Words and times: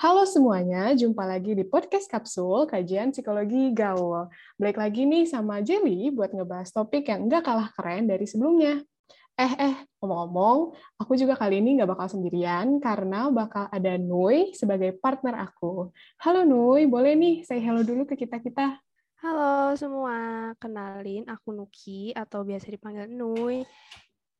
Halo 0.00 0.24
semuanya, 0.24 0.96
jumpa 0.96 1.28
lagi 1.28 1.52
di 1.52 1.60
podcast 1.60 2.08
Kapsul, 2.08 2.64
kajian 2.64 3.12
psikologi 3.12 3.68
gaul. 3.76 4.32
Balik 4.56 4.80
lagi 4.80 5.04
nih 5.04 5.28
sama 5.28 5.60
Jelly 5.60 6.08
buat 6.08 6.32
ngebahas 6.32 6.72
topik 6.72 7.12
yang 7.12 7.28
nggak 7.28 7.44
kalah 7.44 7.68
keren 7.76 8.08
dari 8.08 8.24
sebelumnya. 8.24 8.80
Eh, 9.36 9.52
eh, 9.60 9.76
ngomong-ngomong, 10.00 10.72
aku 10.96 11.20
juga 11.20 11.36
kali 11.36 11.60
ini 11.60 11.76
nggak 11.76 11.92
bakal 11.92 12.16
sendirian 12.16 12.80
karena 12.80 13.28
bakal 13.28 13.68
ada 13.68 14.00
Nui 14.00 14.56
sebagai 14.56 14.96
partner 14.96 15.36
aku. 15.36 15.92
Halo 16.24 16.48
Nui, 16.48 16.88
boleh 16.88 17.12
nih 17.12 17.44
say 17.44 17.60
hello 17.60 17.84
dulu 17.84 18.08
ke 18.08 18.16
kita-kita? 18.16 18.80
Halo 19.20 19.76
semua, 19.76 20.48
kenalin 20.56 21.28
aku 21.28 21.52
Nuki 21.52 22.16
atau 22.16 22.40
biasa 22.40 22.72
dipanggil 22.72 23.04
Nui 23.04 23.68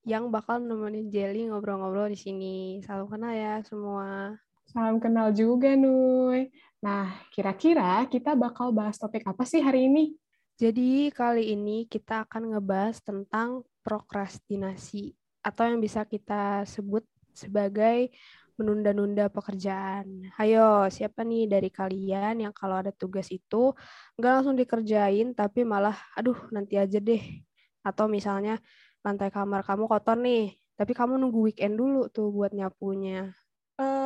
yang 0.08 0.32
bakal 0.32 0.64
nemenin 0.64 1.12
Jelly 1.12 1.52
ngobrol-ngobrol 1.52 2.08
di 2.08 2.16
sini. 2.16 2.80
Salam 2.80 3.12
kenal 3.12 3.36
ya 3.36 3.60
semua. 3.60 4.40
Salam 4.70 5.02
kenal 5.02 5.34
juga, 5.34 5.74
Nuy. 5.74 6.46
Nah, 6.78 7.10
kira-kira 7.34 8.06
kita 8.06 8.38
bakal 8.38 8.70
bahas 8.70 9.02
topik 9.02 9.26
apa 9.26 9.42
sih 9.42 9.58
hari 9.58 9.90
ini? 9.90 10.14
Jadi, 10.54 11.10
kali 11.10 11.58
ini 11.58 11.90
kita 11.90 12.22
akan 12.22 12.54
ngebahas 12.54 13.02
tentang 13.02 13.66
prokrastinasi 13.82 15.10
atau 15.42 15.66
yang 15.66 15.82
bisa 15.82 16.06
kita 16.06 16.62
sebut 16.70 17.02
sebagai 17.34 18.14
menunda-nunda 18.54 19.26
pekerjaan. 19.26 20.30
Ayo, 20.38 20.86
siapa 20.86 21.26
nih 21.26 21.50
dari 21.50 21.74
kalian 21.74 22.46
yang 22.46 22.54
kalau 22.54 22.78
ada 22.78 22.94
tugas 22.94 23.26
itu 23.34 23.74
nggak 24.22 24.32
langsung 24.38 24.54
dikerjain, 24.54 25.34
tapi 25.34 25.66
malah, 25.66 25.98
aduh 26.14 26.46
nanti 26.54 26.78
aja 26.78 27.02
deh. 27.02 27.42
Atau 27.82 28.06
misalnya 28.06 28.62
lantai 29.02 29.34
kamar 29.34 29.66
kamu 29.66 29.90
kotor 29.90 30.14
nih, 30.14 30.54
tapi 30.78 30.94
kamu 30.94 31.18
nunggu 31.18 31.50
weekend 31.50 31.74
dulu 31.74 32.06
tuh 32.06 32.30
buat 32.30 32.54
nyapunya. 32.54 33.34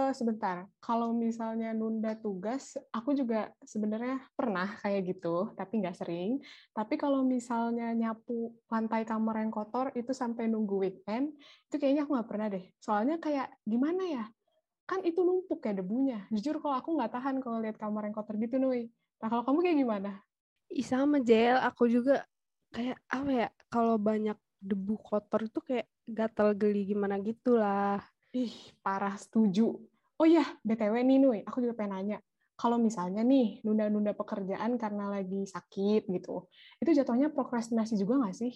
Uh, 0.04 0.12
sebentar, 0.12 0.68
kalau 0.84 1.16
misalnya 1.16 1.72
nunda 1.72 2.12
tugas, 2.12 2.76
aku 2.92 3.16
juga 3.16 3.48
sebenarnya 3.64 4.20
pernah 4.36 4.76
kayak 4.84 5.16
gitu, 5.16 5.48
tapi 5.56 5.80
nggak 5.80 5.96
sering. 5.96 6.44
Tapi 6.76 7.00
kalau 7.00 7.24
misalnya 7.24 7.88
nyapu 7.96 8.52
lantai 8.68 9.08
kamar 9.08 9.40
yang 9.40 9.48
kotor 9.48 9.88
itu 9.96 10.12
sampai 10.12 10.44
nunggu 10.44 10.76
weekend, 10.76 11.32
itu 11.72 11.80
kayaknya 11.80 12.04
aku 12.04 12.20
nggak 12.20 12.28
pernah 12.28 12.46
deh. 12.52 12.64
Soalnya 12.84 13.16
kayak 13.16 13.48
gimana 13.64 14.02
ya? 14.04 14.24
Kan 14.84 15.00
itu 15.08 15.24
numpuk 15.24 15.64
ya 15.64 15.72
debunya. 15.72 16.28
Jujur 16.28 16.60
kalau 16.60 16.76
aku 16.76 16.92
nggak 17.00 17.12
tahan 17.16 17.40
kalau 17.40 17.64
lihat 17.64 17.80
kamar 17.80 18.04
yang 18.04 18.12
kotor 18.12 18.36
gitu, 18.36 18.60
Nui. 18.60 18.92
Nah 19.24 19.28
kalau 19.32 19.40
kamu 19.48 19.64
kayak 19.64 19.78
gimana? 19.80 20.10
Ih, 20.68 20.84
sama 20.84 21.16
Jel, 21.24 21.56
aku 21.64 21.88
juga 21.88 22.28
kayak 22.76 23.00
apa 23.08 23.30
ya? 23.32 23.48
Kalau 23.72 23.96
banyak 23.96 24.36
debu 24.60 25.00
kotor 25.00 25.48
itu 25.48 25.64
kayak 25.64 25.88
gatal 26.04 26.52
geli 26.52 26.84
gimana 26.84 27.16
gitulah 27.20 28.04
Ih, 28.34 28.74
parah 28.82 29.14
setuju. 29.14 29.78
Oh 30.20 30.26
iya, 30.26 30.46
BTW 30.62 31.02
nih 31.02 31.18
Nui, 31.18 31.40
aku 31.42 31.58
juga 31.64 31.74
pengen 31.82 31.92
nanya. 31.98 32.18
Kalau 32.54 32.78
misalnya 32.78 33.26
nih, 33.26 33.66
nunda-nunda 33.66 34.14
pekerjaan 34.14 34.78
karena 34.78 35.10
lagi 35.10 35.42
sakit 35.42 36.06
gitu, 36.06 36.46
itu 36.78 36.90
jatuhnya 36.94 37.34
prokrastinasi 37.34 37.98
juga 37.98 38.22
nggak 38.22 38.36
sih? 38.38 38.54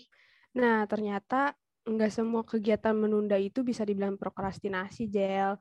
Nah, 0.55 0.87
ternyata 0.87 1.59
nggak 1.83 2.13
semua 2.15 2.47
kegiatan 2.47 2.95
menunda 2.95 3.35
itu 3.35 3.67
bisa 3.67 3.83
dibilang 3.83 4.15
prokrastinasi, 4.15 5.11
Jel. 5.11 5.59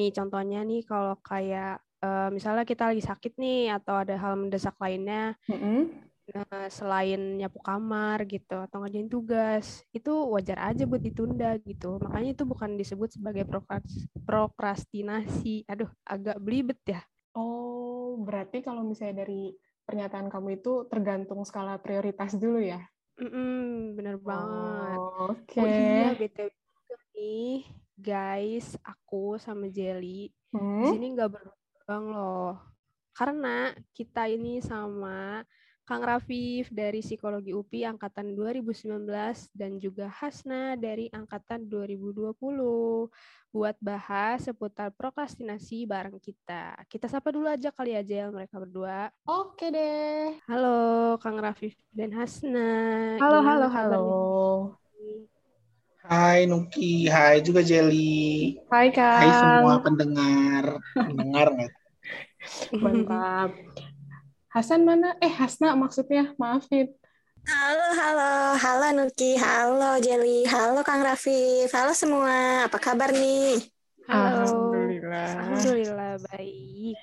Nih, 0.00 0.16
contohnya 0.16 0.64
nih 0.64 0.80
kalau 0.88 1.20
kayak 1.20 1.84
uh, 2.00 2.32
misalnya 2.32 2.64
kita 2.64 2.88
lagi 2.88 3.04
sakit 3.04 3.36
nih, 3.36 3.68
atau 3.76 4.00
ada 4.00 4.16
hal 4.16 4.40
mendesak 4.40 4.80
lainnya, 4.80 5.36
mm 5.44 5.58
-hmm 5.60 6.13
selain 6.72 7.20
nyapu 7.36 7.60
kamar 7.60 8.24
gitu 8.24 8.56
atau 8.56 8.80
ngerjain 8.80 9.10
tugas, 9.12 9.84
itu 9.92 10.12
wajar 10.32 10.72
aja 10.72 10.88
buat 10.88 11.02
ditunda 11.04 11.56
gitu. 11.62 12.00
Makanya 12.00 12.30
itu 12.32 12.44
bukan 12.48 12.80
disebut 12.80 13.14
sebagai 13.14 13.44
prokrastinasi. 14.24 15.68
Aduh, 15.68 15.90
agak 16.08 16.40
belibet 16.40 16.80
ya. 16.88 17.04
Oh, 17.36 18.16
berarti 18.22 18.64
kalau 18.64 18.86
misalnya 18.86 19.26
dari 19.26 19.52
pernyataan 19.84 20.32
kamu 20.32 20.64
itu 20.64 20.88
tergantung 20.88 21.44
skala 21.44 21.76
prioritas 21.76 22.34
dulu 22.40 22.62
ya? 22.62 22.80
Mm 23.20 23.30
-mm, 23.30 23.68
bener 23.94 24.16
banget. 24.18 24.98
Oh, 24.98 25.30
Oke. 25.30 25.54
Okay. 25.54 25.62
Oh 25.62 25.68
iya, 25.68 26.08
BTW 26.18 26.50
nih, 27.14 27.62
guys, 27.94 28.74
aku 28.82 29.38
sama 29.38 29.70
Jelly 29.70 30.34
hmm? 30.50 30.82
di 30.82 30.84
sini 30.90 31.06
nggak 31.14 31.30
berbang 31.30 32.04
loh. 32.10 32.58
Karena 33.14 33.70
kita 33.94 34.26
ini 34.26 34.58
sama 34.58 35.46
Kang 35.84 36.00
Rafif 36.00 36.72
dari 36.72 37.04
Psikologi 37.04 37.52
UPI 37.52 37.92
Angkatan 37.92 38.32
2019 38.32 39.04
dan 39.52 39.76
juga 39.76 40.08
Hasna 40.08 40.80
dari 40.80 41.12
Angkatan 41.12 41.68
2020 41.68 42.32
buat 43.52 43.76
bahas 43.84 44.48
seputar 44.48 44.96
prokrastinasi 44.96 45.84
bareng 45.84 46.16
kita. 46.16 46.80
Kita 46.88 47.04
sapa 47.04 47.28
dulu 47.36 47.52
aja 47.52 47.68
kali 47.68 47.92
aja 47.92 48.24
ya 48.24 48.26
mereka 48.32 48.56
berdua. 48.56 49.12
Oke 49.28 49.68
deh. 49.68 50.40
Halo 50.48 51.20
Kang 51.20 51.36
Rafif 51.36 51.76
dan 51.92 52.16
Hasna. 52.16 53.20
Halo, 53.20 53.44
Gimana 53.44 53.48
halo, 53.52 53.66
halo. 53.68 54.04
Hai 56.00 56.48
Nuki, 56.48 57.12
hai 57.12 57.44
juga 57.44 57.60
Jelly. 57.60 58.56
Hai 58.72 58.88
Kak. 58.88 59.20
Hai 59.20 59.30
semua 59.36 59.84
pendengar. 59.84 60.80
Pendengar 60.96 61.46
nggak? 61.52 61.72
Mantap. 62.80 63.52
Hasan 64.54 64.86
mana? 64.86 65.18
Eh, 65.18 65.34
Hasna 65.34 65.74
maksudnya, 65.74 66.30
maafin. 66.38 66.86
Halo, 67.42 67.88
halo, 67.98 68.54
halo 68.54 68.86
Nuki, 69.02 69.34
halo 69.34 69.98
Jelly, 69.98 70.46
halo 70.46 70.86
Kang 70.86 71.02
Rafif, 71.02 71.74
halo 71.74 71.90
semua, 71.90 72.62
apa 72.62 72.78
kabar 72.78 73.10
nih? 73.10 73.58
Halo. 74.06 74.46
Alhamdulillah. 74.46 75.30
Alhamdulillah, 75.42 76.12
baik. 76.30 76.94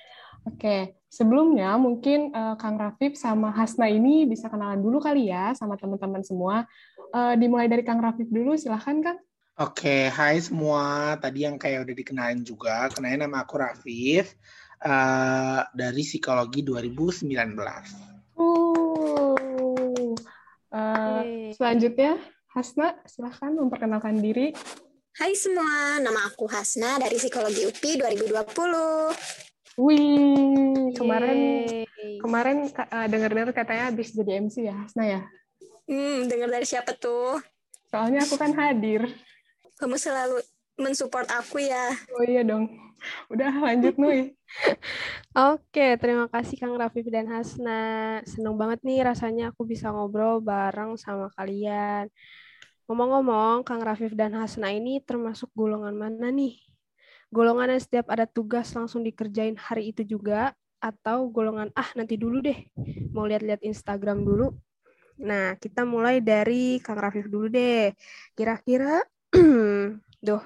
Oke, 0.48 0.96
sebelumnya 1.12 1.76
mungkin 1.76 2.32
uh, 2.32 2.56
Kang 2.56 2.80
Rafif 2.80 3.20
sama 3.20 3.52
Hasna 3.52 3.84
ini 3.84 4.24
bisa 4.24 4.48
kenalan 4.48 4.80
dulu 4.80 5.04
kali 5.04 5.28
ya 5.28 5.52
sama 5.52 5.76
teman-teman 5.76 6.24
semua. 6.24 6.64
Uh, 7.12 7.36
dimulai 7.36 7.68
dari 7.68 7.84
Kang 7.84 8.00
Rafif 8.00 8.32
dulu, 8.32 8.56
silahkan 8.56 8.96
Kang. 9.04 9.20
Oke, 9.60 10.08
hai 10.08 10.40
semua. 10.40 11.20
Tadi 11.20 11.44
yang 11.44 11.60
kayak 11.60 11.84
udah 11.84 11.94
dikenalin 12.00 12.40
juga, 12.48 12.88
kenalin 12.88 13.28
nama 13.28 13.44
aku 13.44 13.60
Rafif 13.60 14.40
uh, 14.82 15.62
dari 15.72 16.02
psikologi 16.02 16.60
2019. 16.66 17.30
Uh, 18.36 19.34
uh, 20.74 21.22
selanjutnya 21.54 22.18
Hasna, 22.52 23.00
silahkan 23.08 23.54
memperkenalkan 23.56 24.20
diri. 24.20 24.52
Hai 25.16 25.32
semua, 25.36 26.00
nama 26.00 26.28
aku 26.28 26.48
Hasna 26.48 27.00
dari 27.00 27.16
Psikologi 27.16 27.64
UPI 27.68 28.00
2020. 28.00 29.80
Wih, 29.80 30.92
kemarin 30.92 31.38
Yeay. 31.64 32.20
kemarin 32.20 32.68
uh, 32.68 33.06
dengar-dengar 33.08 33.56
katanya 33.56 33.88
habis 33.88 34.12
jadi 34.12 34.44
MC 34.44 34.68
ya, 34.68 34.76
Hasna 34.76 35.04
ya? 35.08 35.20
Hmm, 35.88 36.28
dengar 36.28 36.48
dari 36.52 36.68
siapa 36.68 36.92
tuh? 36.96 37.40
Soalnya 37.88 38.24
aku 38.24 38.36
kan 38.36 38.52
hadir. 38.52 39.08
Kamu 39.80 39.96
selalu 39.96 40.44
mensupport 40.82 41.26
aku 41.30 41.62
ya. 41.62 41.94
Oh 42.18 42.24
iya 42.26 42.42
dong. 42.42 42.68
Udah 43.30 43.50
lanjut 43.50 43.94
Nui. 43.98 44.34
Oke, 45.54 45.98
terima 45.98 46.28
kasih 46.30 46.58
Kang 46.58 46.76
Rafif 46.76 47.06
dan 47.10 47.26
Hasna. 47.30 48.20
Seneng 48.26 48.54
banget 48.54 48.82
nih 48.86 49.02
rasanya 49.02 49.50
aku 49.50 49.66
bisa 49.66 49.90
ngobrol 49.90 50.38
bareng 50.42 50.94
sama 50.98 51.32
kalian. 51.34 52.10
Ngomong-ngomong, 52.86 53.64
Kang 53.64 53.80
Rafif 53.82 54.12
dan 54.12 54.36
Hasna 54.36 54.70
ini 54.74 55.00
termasuk 55.02 55.48
golongan 55.54 55.94
mana 55.96 56.28
nih? 56.28 56.58
Golongan 57.32 57.72
yang 57.72 57.82
setiap 57.82 58.12
ada 58.12 58.28
tugas 58.28 58.68
langsung 58.76 59.00
dikerjain 59.00 59.56
hari 59.56 59.96
itu 59.96 60.04
juga, 60.04 60.52
atau 60.82 61.30
golongan 61.30 61.70
ah 61.78 61.88
nanti 61.94 62.18
dulu 62.18 62.42
deh, 62.42 62.58
mau 63.14 63.24
lihat-lihat 63.24 63.62
Instagram 63.62 64.26
dulu. 64.26 64.50
Nah, 65.22 65.54
kita 65.56 65.86
mulai 65.86 66.18
dari 66.18 66.82
Kang 66.82 66.98
Rafif 66.98 67.30
dulu 67.30 67.46
deh. 67.46 67.94
Kira-kira, 68.34 68.98
duh, 70.26 70.42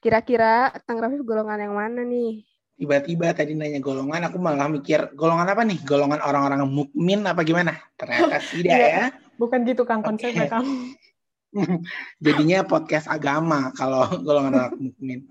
Kira-kira 0.00 0.72
Kang 0.88 0.98
Rafif 0.98 1.20
golongan 1.22 1.60
yang 1.60 1.76
mana 1.76 2.00
nih? 2.00 2.44
Tiba-tiba 2.80 3.36
tadi 3.36 3.52
nanya 3.52 3.76
golongan, 3.84 4.32
aku 4.32 4.40
malah 4.40 4.64
mikir 4.64 5.12
golongan 5.12 5.52
apa 5.52 5.62
nih? 5.68 5.84
Golongan 5.84 6.24
orang-orang 6.24 6.64
mukmin 6.64 7.20
apa 7.28 7.44
gimana? 7.44 7.76
Ternyata 8.00 8.40
tidak 8.56 8.72
iya. 8.72 8.88
ya. 8.88 9.06
Bukan 9.36 9.68
gitu 9.68 9.84
Kang 9.84 10.00
konsepnya 10.00 10.48
okay. 10.48 10.52
kamu. 10.56 10.72
Jadinya 12.24 12.64
podcast 12.64 13.12
agama 13.12 13.76
kalau 13.76 14.08
golongan 14.26 14.56
orang 14.56 14.80
mukmin. 14.80 15.28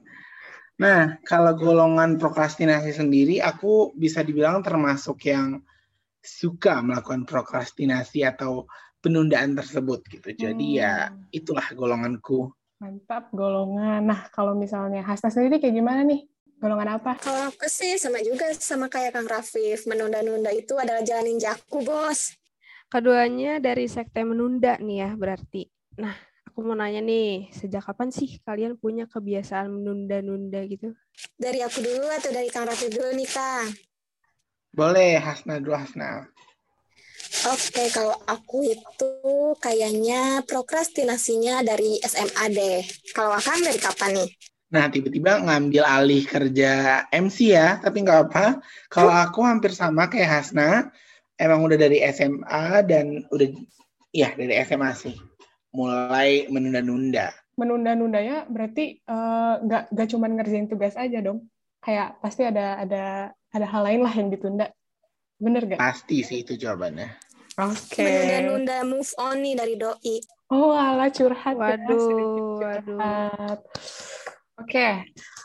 Nah, 0.80 1.20
kalau 1.26 1.58
golongan 1.58 2.22
prokrastinasi 2.22 2.96
sendiri, 2.96 3.42
aku 3.44 3.92
bisa 3.98 4.24
dibilang 4.24 4.64
termasuk 4.64 5.28
yang 5.28 5.60
suka 6.22 6.80
melakukan 6.80 7.28
prokrastinasi 7.28 8.24
atau 8.24 8.70
penundaan 9.02 9.56
tersebut 9.58 10.06
gitu. 10.08 10.30
Jadi 10.38 10.80
ya, 10.80 11.10
hmm. 11.10 11.34
ya 11.34 11.36
itulah 11.36 11.68
golonganku. 11.76 12.54
Mantap, 12.80 13.28
golongan. 13.36 14.08
Nah, 14.08 14.32
kalau 14.32 14.56
misalnya 14.56 15.04
Hasta 15.04 15.28
sendiri 15.28 15.60
kayak 15.60 15.76
gimana 15.76 16.00
nih? 16.08 16.24
Golongan 16.64 16.96
apa? 16.96 17.20
Kalau 17.20 17.52
aku 17.52 17.68
sih 17.68 18.00
sama 18.00 18.24
juga 18.24 18.56
sama 18.56 18.88
kayak 18.88 19.20
Kang 19.20 19.28
Rafif. 19.28 19.84
Menunda-nunda 19.84 20.48
itu 20.56 20.80
adalah 20.80 21.04
jalan 21.04 21.28
ninjaku, 21.28 21.84
bos. 21.84 22.40
Keduanya 22.88 23.60
dari 23.60 23.84
sekte 23.92 24.24
menunda 24.24 24.80
nih 24.80 24.98
ya 25.04 25.10
berarti. 25.12 25.68
Nah, 26.00 26.16
aku 26.48 26.64
mau 26.64 26.80
nanya 26.80 27.04
nih, 27.04 27.52
sejak 27.52 27.84
kapan 27.84 28.16
sih 28.16 28.40
kalian 28.48 28.80
punya 28.80 29.12
kebiasaan 29.12 29.68
menunda-nunda 29.68 30.64
gitu? 30.64 30.96
Dari 31.36 31.60
aku 31.60 31.84
dulu 31.84 32.08
atau 32.08 32.32
dari 32.32 32.48
Kang 32.48 32.64
Raffi 32.64 32.88
dulu 32.88 33.12
nih, 33.12 33.28
Kang? 33.28 33.76
Boleh, 34.72 35.20
Hasna 35.20 35.60
dulu, 35.60 35.76
Hasna. 35.76 36.32
Oke, 37.48 37.88
kalau 37.96 38.20
aku 38.28 38.68
itu 38.68 39.12
kayaknya 39.64 40.44
prokrastinasinya 40.44 41.64
dari 41.64 41.96
SMA 42.04 42.46
deh. 42.52 42.84
Kalau 43.16 43.32
Akang 43.32 43.64
dari 43.64 43.80
kapan 43.80 44.12
nih? 44.20 44.30
Nah, 44.76 44.92
tiba-tiba 44.92 45.40
ngambil 45.48 45.88
alih 45.88 46.28
kerja 46.28 47.08
MC 47.08 47.56
ya, 47.56 47.80
tapi 47.80 48.04
nggak 48.04 48.28
apa. 48.28 48.60
Kalau 48.92 49.16
aku 49.16 49.40
hampir 49.48 49.72
sama 49.72 50.12
kayak 50.12 50.28
Hasna, 50.28 50.92
emang 51.40 51.64
udah 51.64 51.80
dari 51.80 52.04
SMA 52.12 52.84
dan 52.84 53.24
udah, 53.32 53.48
ya 54.12 54.36
dari 54.36 54.60
SMA 54.68 54.92
sih, 55.00 55.16
mulai 55.72 56.44
menunda-nunda. 56.52 57.32
Menunda-nundanya 57.56 58.52
berarti 58.52 59.00
eh, 59.00 59.54
nggak 59.64 59.96
nggak 59.96 60.08
cuma 60.12 60.28
ngerjain 60.28 60.68
tugas 60.68 61.00
aja 61.00 61.24
dong. 61.24 61.48
Kayak 61.80 62.20
pasti 62.20 62.44
ada 62.44 62.84
ada 62.84 63.32
ada 63.32 63.66
hal 63.66 63.82
lain 63.88 64.04
lah 64.04 64.12
yang 64.12 64.28
ditunda. 64.28 64.76
Bener 65.40 65.64
gak? 65.72 65.80
Pasti 65.80 66.20
sih 66.20 66.44
itu 66.44 66.60
jawabannya. 66.60 67.29
Oke. 67.60 68.08
Menunda-nunda 68.08 68.78
move 68.88 69.12
on 69.20 69.38
nih 69.44 69.56
dari 69.60 69.76
doi. 69.76 70.16
Oh, 70.50 70.72
ala 70.72 71.12
curhat 71.12 71.60
ya, 71.60 71.76
Waduh, 71.76 72.00
waduh. 72.58 72.80
curhat. 72.96 73.60
Oke, 74.60 74.88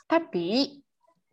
tapi 0.06 0.78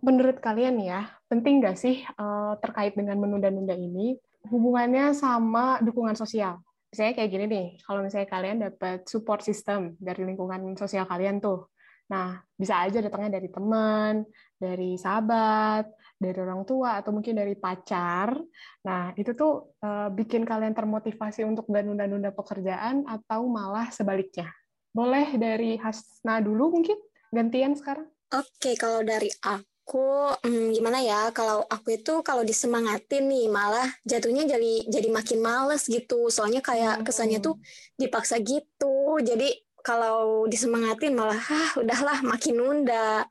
menurut 0.02 0.42
kalian 0.42 0.82
ya, 0.82 1.06
penting 1.30 1.62
nggak 1.62 1.78
sih 1.78 2.02
eh, 2.02 2.54
terkait 2.60 2.98
dengan 2.98 3.22
menunda-nunda 3.22 3.78
ini 3.78 4.18
hubungannya 4.50 5.14
sama 5.14 5.78
dukungan 5.86 6.18
sosial? 6.18 6.58
Misalnya 6.92 7.14
kayak 7.16 7.30
gini 7.32 7.46
nih, 7.48 7.68
kalau 7.88 8.02
misalnya 8.04 8.28
kalian 8.28 8.58
dapat 8.60 9.08
support 9.08 9.40
system 9.46 9.96
dari 10.02 10.28
lingkungan 10.28 10.76
sosial 10.76 11.08
kalian 11.08 11.40
tuh, 11.40 11.72
nah 12.12 12.44
bisa 12.60 12.84
aja 12.84 13.00
datangnya 13.00 13.40
dari 13.40 13.48
teman, 13.48 14.28
dari 14.60 15.00
sahabat, 15.00 15.88
dari 16.22 16.38
orang 16.38 16.62
tua, 16.70 17.02
atau 17.02 17.10
mungkin 17.10 17.34
dari 17.34 17.58
pacar. 17.58 18.38
Nah, 18.86 19.10
itu 19.18 19.34
tuh 19.34 19.74
eh, 19.82 20.10
bikin 20.14 20.46
kalian 20.46 20.78
termotivasi 20.78 21.42
untuk 21.42 21.66
nggak 21.66 21.82
nunda-nunda 21.82 22.30
pekerjaan 22.30 23.10
atau 23.10 23.50
malah 23.50 23.90
sebaliknya. 23.90 24.54
Boleh 24.94 25.34
dari 25.40 25.82
Hasna 25.82 26.38
dulu 26.44 26.78
mungkin? 26.78 27.00
Gantian 27.34 27.74
sekarang? 27.74 28.06
Oke, 28.32 28.76
kalau 28.76 29.04
dari 29.08 29.32
aku, 29.44 30.36
hmm, 30.44 30.76
gimana 30.76 31.00
ya? 31.00 31.32
Kalau 31.32 31.64
aku 31.68 31.96
itu 31.96 32.20
kalau 32.24 32.44
disemangatin 32.44 33.28
nih, 33.28 33.48
malah 33.48 33.88
jatuhnya 34.04 34.48
jadi 34.48 34.88
jadi 34.88 35.10
makin 35.12 35.40
males 35.40 35.88
gitu. 35.88 36.28
Soalnya 36.28 36.60
kayak 36.60 37.08
kesannya 37.08 37.40
tuh 37.40 37.56
dipaksa 37.96 38.40
gitu. 38.44 39.20
Jadi 39.24 39.52
kalau 39.82 40.46
disemangatin 40.46 41.18
malah, 41.18 41.40
ah 41.40 41.72
udahlah 41.80 42.20
makin 42.24 42.56
nunda. 42.60 43.26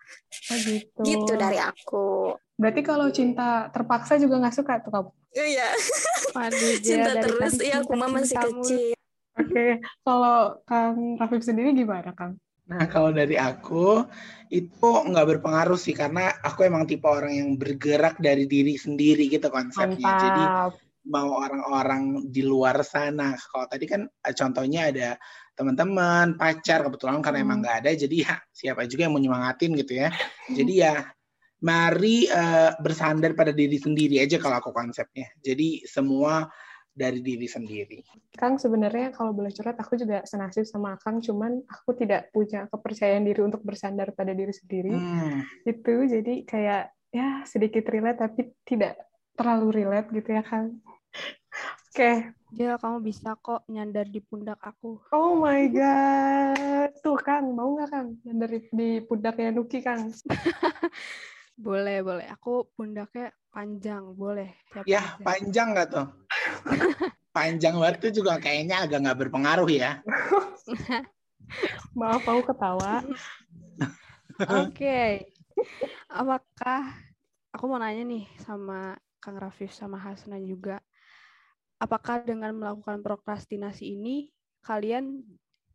Oh 0.50 0.58
gitu. 0.64 1.00
Gitu 1.04 1.32
dari 1.36 1.60
aku. 1.60 2.34
Berarti 2.60 2.84
kalau 2.84 3.08
cinta 3.08 3.72
terpaksa 3.72 4.20
juga 4.20 4.36
nggak 4.36 4.56
suka 4.60 4.84
tuh 4.84 4.92
kamu? 4.92 5.10
Iya, 5.32 5.68
Waduh, 6.36 6.74
cinta 6.84 7.10
terus. 7.24 7.56
Iya, 7.56 7.80
aku 7.80 7.92
mah 7.96 8.10
masih 8.12 8.36
kecil. 8.36 8.92
Oke, 9.40 9.80
kalau 10.04 10.60
Kang 10.68 11.16
Rafif 11.16 11.40
sendiri 11.40 11.72
gimana, 11.72 12.12
Kang? 12.12 12.36
Nah, 12.68 12.84
kalau 12.86 13.10
dari 13.10 13.34
aku 13.40 14.04
itu 14.52 14.86
nggak 14.86 15.26
berpengaruh 15.26 15.80
sih 15.80 15.96
karena 15.96 16.30
aku 16.44 16.68
emang 16.68 16.84
tipe 16.84 17.08
orang 17.08 17.32
yang 17.32 17.48
bergerak 17.56 18.20
dari 18.20 18.44
diri 18.44 18.76
sendiri 18.76 19.26
gitu 19.26 19.48
konsepnya. 19.48 20.14
Jadi 20.20 20.44
Mantap. 20.44 20.76
mau 21.08 21.40
orang-orang 21.40 22.28
di 22.28 22.44
luar 22.44 22.84
sana. 22.84 23.34
Kalau 23.40 23.66
tadi 23.66 23.88
kan 23.88 24.04
eh, 24.04 24.34
contohnya 24.36 24.92
ada 24.92 25.16
teman-teman, 25.56 26.36
pacar 26.36 26.84
kebetulan 26.86 27.24
karena 27.24 27.42
emang 27.42 27.58
Hmm. 27.58 27.64
nggak 27.64 27.76
ada, 27.84 27.90
jadi 27.96 28.16
ya 28.22 28.34
siapa 28.52 28.84
juga 28.86 29.08
yang 29.08 29.12
mau 29.16 29.22
nyemangatin 29.22 29.70
gitu 29.80 29.92
ya. 29.96 30.08
Jadi 30.56 30.72
ya 30.84 30.94
mari 31.60 32.24
eh, 32.24 32.72
bersandar 32.80 33.36
pada 33.36 33.52
diri 33.52 33.76
sendiri 33.76 34.20
aja 34.20 34.40
kalau 34.40 34.60
aku 34.60 34.72
konsepnya. 34.72 35.28
Jadi 35.40 35.84
semua 35.84 36.48
dari 36.90 37.22
diri 37.22 37.46
sendiri. 37.46 38.02
Kang 38.34 38.58
sebenarnya 38.58 39.14
kalau 39.14 39.32
boleh 39.32 39.54
curhat, 39.54 39.78
aku 39.78 39.96
juga 39.96 40.26
senasib 40.26 40.66
sama 40.66 40.98
Kang, 41.00 41.22
cuman 41.22 41.62
aku 41.64 41.96
tidak 41.96 42.28
punya 42.34 42.66
kepercayaan 42.68 43.24
diri 43.24 43.40
untuk 43.40 43.62
bersandar 43.62 44.10
pada 44.12 44.34
diri 44.34 44.52
sendiri. 44.52 44.92
Hmm. 44.92 45.46
Itu 45.64 46.04
jadi 46.04 46.44
kayak 46.44 46.84
ya 47.10 47.42
sedikit 47.46 47.86
relate 47.90 48.22
tapi 48.22 48.40
tidak 48.66 48.98
terlalu 49.38 49.84
relate 49.84 50.08
gitu 50.12 50.28
ya, 50.34 50.42
Kang. 50.42 50.82
Oke, 51.90 52.30
Jel, 52.54 52.78
kamu 52.78 53.02
bisa 53.02 53.34
kok 53.42 53.66
nyandar 53.66 54.06
di 54.06 54.22
pundak 54.22 54.62
aku. 54.62 55.02
Oh 55.10 55.34
my 55.34 55.66
God. 55.74 56.90
Tuh, 57.02 57.18
Kang. 57.18 57.50
Mau 57.50 57.74
nggak, 57.74 57.90
Kang? 57.90 58.08
Yang 58.22 58.36
dari 58.38 58.58
di 58.70 58.90
pundaknya 59.02 59.50
Nuki, 59.50 59.82
Kang. 59.82 60.14
Boleh, 61.60 62.00
boleh. 62.00 62.26
Aku 62.32 62.72
pundaknya 62.72 63.36
panjang, 63.52 64.16
boleh. 64.16 64.48
Siapa 64.72 64.88
Ya, 64.88 65.02
aja. 65.04 65.24
panjang 65.24 65.76
nggak 65.76 65.88
tuh? 65.92 66.06
panjang 67.36 67.76
banget 67.76 67.96
tuh 68.00 68.12
juga 68.16 68.40
kayaknya 68.40 68.88
agak 68.88 68.98
nggak 69.04 69.18
berpengaruh 69.28 69.68
ya. 69.68 70.00
Maaf, 71.98 72.24
aku 72.24 72.42
ketawa. 72.48 73.04
Oke. 74.64 75.28
Apakah 76.08 76.96
aku 77.52 77.64
mau 77.68 77.76
nanya 77.76 78.08
nih 78.08 78.24
sama 78.40 78.96
Kang 79.20 79.36
Rafif 79.36 79.70
sama 79.76 80.00
Hasna 80.00 80.40
juga. 80.40 80.80
Apakah 81.76 82.24
dengan 82.24 82.56
melakukan 82.56 83.04
prokrastinasi 83.04 84.00
ini 84.00 84.32
kalian 84.64 85.24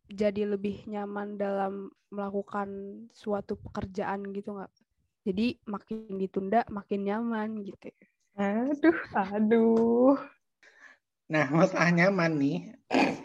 jadi 0.06 0.46
lebih 0.46 0.86
nyaman 0.86 1.34
dalam 1.38 1.90
melakukan 2.10 2.68
suatu 3.10 3.58
pekerjaan 3.58 4.22
gitu 4.34 4.54
nggak? 4.54 4.70
Jadi 5.26 5.58
makin 5.66 6.22
ditunda 6.22 6.62
makin 6.70 7.02
nyaman 7.02 7.66
gitu. 7.66 7.90
Aduh, 8.38 8.98
aduh. 9.10 10.14
Nah, 11.26 11.50
masalah 11.50 11.90
nyaman 11.90 12.38
nih, 12.38 12.58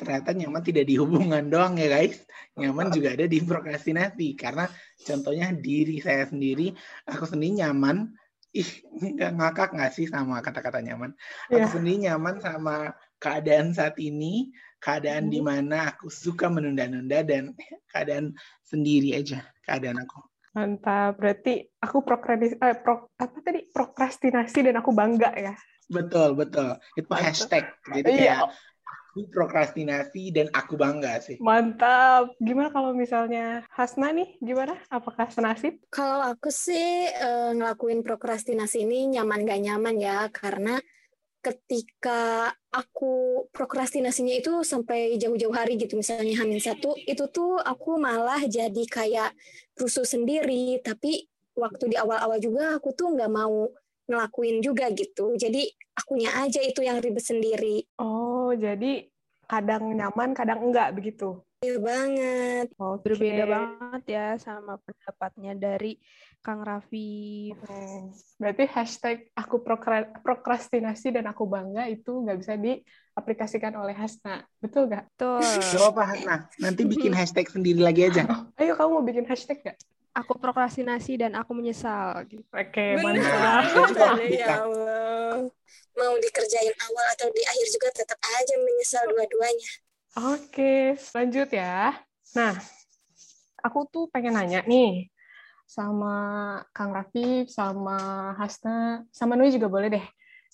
ternyata 0.01 0.33
nyaman 0.33 0.65
tidak 0.65 0.89
di 0.89 0.97
hubungan 0.97 1.45
doang 1.53 1.77
ya 1.77 1.85
guys. 1.93 2.25
Nyaman 2.57 2.89
juga 2.89 3.13
ada 3.13 3.29
di 3.29 3.37
prokrastinasi. 3.45 4.33
Karena 4.33 4.65
contohnya 5.05 5.53
diri 5.53 6.01
saya 6.01 6.25
sendiri, 6.25 6.73
aku 7.05 7.29
sendiri 7.29 7.61
nyaman. 7.61 8.09
Ih, 8.57 8.67
nggak 8.97 9.31
ngakak 9.37 9.69
nggak 9.77 9.91
sih 9.93 10.09
sama 10.09 10.41
kata-kata 10.41 10.81
nyaman? 10.81 11.13
Aku 11.53 11.61
Iya. 11.61 11.69
sendiri 11.69 12.09
nyaman 12.09 12.41
sama 12.41 12.97
keadaan 13.21 13.77
saat 13.77 13.95
ini, 14.01 14.49
keadaan 14.81 15.29
Hmm. 15.29 15.33
di 15.37 15.39
mana 15.45 15.93
aku 15.93 16.09
suka 16.09 16.49
menunda-nunda 16.49 17.21
dan 17.21 17.53
keadaan 17.93 18.33
sendiri 18.65 19.13
aja, 19.13 19.45
keadaan 19.61 20.01
aku. 20.01 20.30
Mantap. 20.51 21.15
Berarti 21.15 21.63
aku 21.79 22.03
prokrastinasi, 22.03 22.55
eh, 22.59 22.75
pro, 22.79 23.07
apa 23.15 23.37
tadi? 23.39 23.63
Prokrastinasi 23.71 24.59
dan 24.67 24.75
aku 24.79 24.91
bangga 24.91 25.31
ya. 25.35 25.53
Betul, 25.87 26.35
betul. 26.35 26.75
Itu 26.95 27.07
Mantap. 27.07 27.25
hashtag. 27.27 27.65
Jadi 27.91 28.07
Iya, 28.11 28.19
kayak 28.19 28.39
aku 29.11 29.19
prokrastinasi 29.27 30.23
dan 30.31 30.47
aku 30.55 30.73
bangga 30.79 31.19
sih. 31.19 31.35
mantap. 31.39 32.31
Gimana 32.39 32.71
kalau 32.71 32.95
misalnya 32.95 33.63
Hasna 33.75 34.11
nih, 34.15 34.39
gimana? 34.39 34.79
Apakah 34.87 35.27
senasib? 35.27 35.79
Kalau 35.91 36.31
aku 36.31 36.47
sih 36.47 37.07
eh, 37.11 37.51
ngelakuin 37.55 38.03
prokrastinasi 38.07 38.87
ini 38.87 39.19
nyaman 39.19 39.43
gak 39.43 39.61
nyaman 39.63 39.95
ya, 39.99 40.27
karena 40.31 40.79
ketika 41.41 42.53
aku 42.69 43.45
prokrastinasinya 43.49 44.37
itu 44.37 44.61
sampai 44.61 45.17
jauh-jauh 45.17 45.51
hari 45.51 45.75
gitu, 45.75 45.97
misalnya 45.97 46.37
Hamin 46.37 46.61
satu, 46.61 46.93
itu 47.09 47.25
tuh 47.33 47.57
aku 47.57 47.97
malah 47.97 48.45
jadi 48.45 48.83
kayak 48.85 49.33
rusuh 49.75 50.05
sendiri, 50.05 50.77
tapi 50.85 51.25
waktu 51.57 51.91
di 51.91 51.97
awal-awal 51.97 52.37
juga 52.37 52.77
aku 52.77 52.93
tuh 52.93 53.17
nggak 53.17 53.31
mau 53.33 53.67
ngelakuin 54.05 54.61
juga 54.61 54.93
gitu. 54.93 55.33
Jadi 55.35 55.67
akunya 55.97 56.31
aja 56.39 56.61
itu 56.61 56.85
yang 56.85 57.01
ribet 57.01 57.25
sendiri. 57.25 57.89
Oh, 57.97 58.53
jadi 58.53 59.09
kadang 59.49 59.91
nyaman, 59.97 60.31
kadang 60.31 60.63
enggak 60.69 60.95
begitu. 60.95 61.43
Iya 61.61 61.77
banget. 61.77 62.73
Oke. 62.81 63.05
Berbeda 63.05 63.45
banget 63.45 64.03
ya 64.09 64.27
sama 64.41 64.81
pendapatnya 64.81 65.53
dari 65.53 65.93
Kang 66.41 66.65
Raffi. 66.65 67.53
Hmm, 67.53 68.09
Berarti 68.41 68.65
hashtag 68.65 69.29
aku 69.37 69.61
prokra- 69.61 70.09
prokrastinasi 70.25 71.13
dan 71.13 71.29
aku 71.29 71.45
bangga 71.45 71.85
itu 71.85 72.25
nggak 72.25 72.37
bisa 72.41 72.57
diaplikasikan 72.57 73.77
oleh 73.77 73.93
Hasna. 73.93 74.41
Betul 74.57 74.89
nggak? 74.89 75.05
Betul. 75.13 75.37
Gak 75.37 75.85
apa 75.93 76.03
Nah, 76.25 76.39
nanti 76.57 76.81
bikin 76.81 77.13
hashtag 77.13 77.45
sendiri 77.45 77.77
lagi 77.85 78.09
aja. 78.09 78.25
Ayo 78.57 78.73
kamu 78.73 78.89
mau 78.89 79.05
bikin 79.05 79.29
hashtag 79.29 79.61
nggak? 79.61 79.77
Aku 80.11 80.35
prokrastinasi 80.35 81.21
dan 81.21 81.37
aku 81.37 81.53
menyesal 81.55 82.25
gitu. 82.27 82.43
Oke, 82.51 82.99
Bener 82.99 83.21
mantap. 83.21 83.95
Banget, 83.95 84.27
bisa. 84.33 84.43
ya 84.43 84.55
Allah. 84.65 85.47
Mau 85.93 86.13
dikerjain 86.19 86.75
awal 86.89 87.05
atau 87.15 87.27
di 87.31 87.43
akhir 87.45 87.67
juga 87.69 87.89
tetap 87.95 88.19
aja 88.19 88.55
menyesal 88.59 89.03
dua-duanya. 89.07 89.71
Oke, 90.35 90.99
lanjut 91.15 91.47
ya. 91.53 91.95
Nah, 92.35 92.53
aku 93.61 93.87
tuh 93.87 94.09
pengen 94.11 94.35
nanya 94.35 94.65
nih 94.67 95.07
sama 95.71 96.15
Kang 96.75 96.91
Rafif, 96.91 97.47
sama 97.47 97.95
Hasna, 98.35 99.07
sama 99.07 99.39
Nui 99.39 99.55
juga 99.55 99.71
boleh 99.71 99.87
deh. 99.87 100.05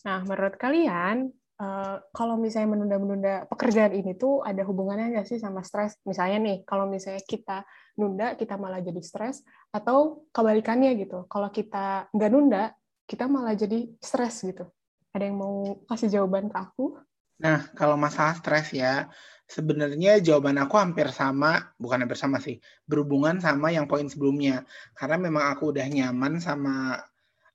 Nah, 0.05 0.21
menurut 0.21 0.62
kalian, 0.62 1.33
uh, 1.57 1.97
kalau 2.13 2.38
misalnya 2.38 2.77
menunda-menunda 2.77 3.50
pekerjaan 3.50 3.97
ini 3.97 4.13
tuh 4.13 4.45
ada 4.45 4.62
hubungannya 4.62 5.17
nggak 5.17 5.25
sih 5.25 5.41
sama 5.41 5.65
stres? 5.65 5.97
Misalnya 6.05 6.38
nih, 6.38 6.57
kalau 6.69 6.86
misalnya 6.86 7.25
kita 7.25 7.65
nunda, 7.97 8.38
kita 8.38 8.62
malah 8.62 8.77
jadi 8.77 9.01
stres, 9.01 9.41
atau 9.74 10.29
kebalikannya 10.29 10.93
gitu. 11.01 11.25
Kalau 11.25 11.50
kita 11.50 12.13
nggak 12.13 12.29
nunda, 12.29 12.77
kita 13.09 13.25
malah 13.25 13.57
jadi 13.57 13.89
stres 13.97 14.45
gitu. 14.45 14.69
Ada 15.17 15.33
yang 15.33 15.41
mau 15.41 15.81
kasih 15.89 16.13
jawaban 16.13 16.53
ke 16.53 16.57
aku? 16.62 16.93
Nah, 17.38 17.70
kalau 17.77 17.96
masalah 17.98 18.34
stres 18.38 18.74
ya, 18.74 19.10
sebenarnya 19.46 20.20
jawaban 20.20 20.58
aku 20.58 20.75
hampir 20.77 21.08
sama, 21.13 21.72
bukan 21.77 22.03
hampir 22.06 22.17
sama 22.17 22.41
sih, 22.41 22.58
berhubungan 22.89 23.38
sama 23.39 23.70
yang 23.72 23.86
poin 23.86 24.10
sebelumnya. 24.10 24.65
Karena 24.98 25.17
memang 25.22 25.53
aku 25.53 25.72
udah 25.72 25.86
nyaman 25.86 26.41
sama 26.41 26.98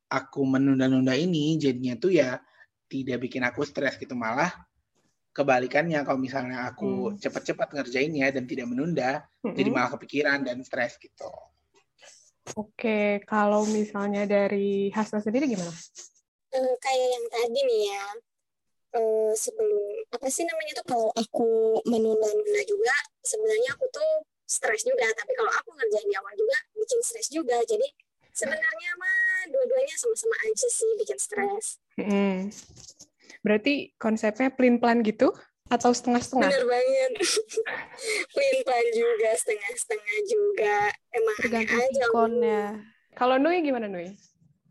aku 0.06 0.40
menunda-nunda 0.44 1.18
ini, 1.18 1.58
jadinya 1.58 1.98
tuh 1.98 2.14
ya 2.14 2.38
tidak 2.86 3.24
bikin 3.24 3.42
aku 3.42 3.64
stres 3.64 3.96
gitu 3.96 4.12
malah 4.12 4.52
kebalikannya 5.32 6.04
kalau 6.04 6.20
misalnya 6.20 6.68
aku 6.68 7.16
hmm. 7.16 7.16
cepat-cepat 7.16 7.72
ngerjainnya 7.72 8.28
dan 8.28 8.44
tidak 8.44 8.68
menunda 8.68 9.24
hmm. 9.40 9.56
jadi 9.56 9.68
malah 9.72 9.90
kepikiran 9.96 10.44
dan 10.44 10.60
stres 10.60 11.00
gitu. 11.00 11.32
Oke, 12.58 13.22
kalau 13.24 13.64
misalnya 13.64 14.28
dari 14.28 14.92
Hasna 14.92 15.24
sendiri 15.24 15.48
gimana? 15.48 15.72
Uh, 16.52 16.74
kayak 16.84 17.08
yang 17.16 17.26
tadi 17.32 17.60
nih 17.64 17.80
ya, 17.94 18.04
uh, 18.96 19.32
sebelum 19.36 20.06
apa 20.12 20.26
sih 20.28 20.44
namanya 20.44 20.72
tuh 20.80 20.86
kalau 20.86 21.10
aku 21.16 21.80
menunda-nunda 21.88 22.62
juga, 22.68 22.94
sebenarnya 23.24 23.76
aku 23.76 23.86
tuh 23.92 24.12
stres 24.44 24.84
juga. 24.84 25.08
Tapi 25.12 25.32
kalau 25.36 25.52
aku 25.52 25.72
ngerjain 25.72 26.08
di 26.08 26.16
awal 26.16 26.34
juga, 26.36 26.58
bikin 26.76 27.00
stres 27.00 27.28
juga. 27.32 27.56
Jadi 27.64 27.88
sebenarnya 28.32 28.90
mah 28.96 29.48
dua-duanya 29.52 29.94
sama-sama 29.96 30.36
aja 30.48 30.68
sih 30.68 30.90
bikin 31.00 31.18
stres. 31.20 31.80
Hmm. 32.00 32.48
Berarti 33.42 33.92
konsepnya 33.98 34.52
pelin 34.54 34.78
plan 34.78 35.02
gitu 35.02 35.34
atau 35.72 35.90
setengah-setengah? 35.90 36.48
Bener 36.52 36.66
banget. 36.68 37.12
pelin 38.36 38.58
plan 38.62 38.86
juga, 38.92 39.30
setengah-setengah 39.40 40.18
juga. 40.28 40.76
Emang 41.10 41.36
Tergantung 41.40 41.80
aneh 41.80 41.88
aja. 41.88 42.04
Konnya. 42.12 42.64
Kalau 43.12 43.36
Nui 43.36 43.60
gimana 43.60 43.88
Nui? 43.88 44.12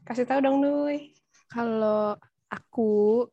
Kasih 0.05 0.25
tahu 0.25 0.39
dong 0.41 0.61
Nui. 0.61 1.13
Kalau 1.51 2.15
aku, 2.47 3.27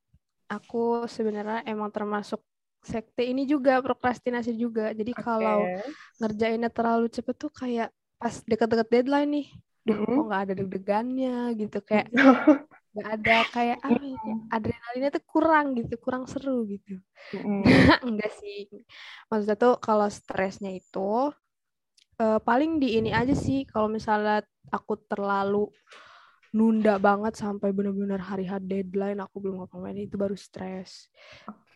aku 0.48 1.04
sebenarnya 1.06 1.62
emang 1.68 1.92
termasuk 1.92 2.40
sekte 2.80 3.22
ini 3.22 3.44
juga 3.44 3.78
prokrastinasi 3.84 4.56
juga. 4.56 4.90
Jadi 4.96 5.12
okay. 5.12 5.22
kalau 5.22 5.60
ngerjainnya 6.18 6.70
terlalu 6.72 7.06
cepet 7.12 7.36
tuh 7.36 7.52
kayak 7.52 7.92
pas 8.18 8.34
deket-deket 8.48 8.88
deadline 8.90 9.30
nih, 9.30 9.46
mm 9.86 9.94
-hmm. 9.94 10.14
kok 10.16 10.24
nggak 10.26 10.42
ada 10.42 10.52
deg-degannya 10.58 11.36
gitu 11.54 11.78
kayak 11.84 12.08
nggak 12.98 13.08
ada 13.20 13.36
kayak 13.54 13.78
ya, 13.84 14.34
adrenalinnya 14.50 15.10
tuh 15.14 15.24
kurang 15.28 15.76
gitu 15.78 15.94
kurang 16.02 16.24
seru 16.26 16.66
gitu 16.66 16.98
mm. 17.36 17.62
enggak 18.08 18.32
sih 18.42 18.66
maksudnya 19.30 19.54
tuh 19.54 19.74
kalau 19.78 20.08
stresnya 20.10 20.74
itu 20.74 21.30
uh, 22.18 22.38
paling 22.42 22.82
di 22.82 22.98
ini 22.98 23.14
aja 23.14 23.36
sih 23.38 23.62
kalau 23.68 23.86
misalnya 23.86 24.42
aku 24.74 24.98
terlalu 25.06 25.70
nunda 26.58 26.98
banget 26.98 27.38
sampai 27.38 27.70
benar-benar 27.70 28.18
hari 28.18 28.42
hari 28.50 28.66
deadline 28.66 29.22
aku 29.22 29.38
belum 29.38 29.62
ngapain 29.62 29.94
itu 29.94 30.18
baru 30.18 30.34
stres 30.34 31.06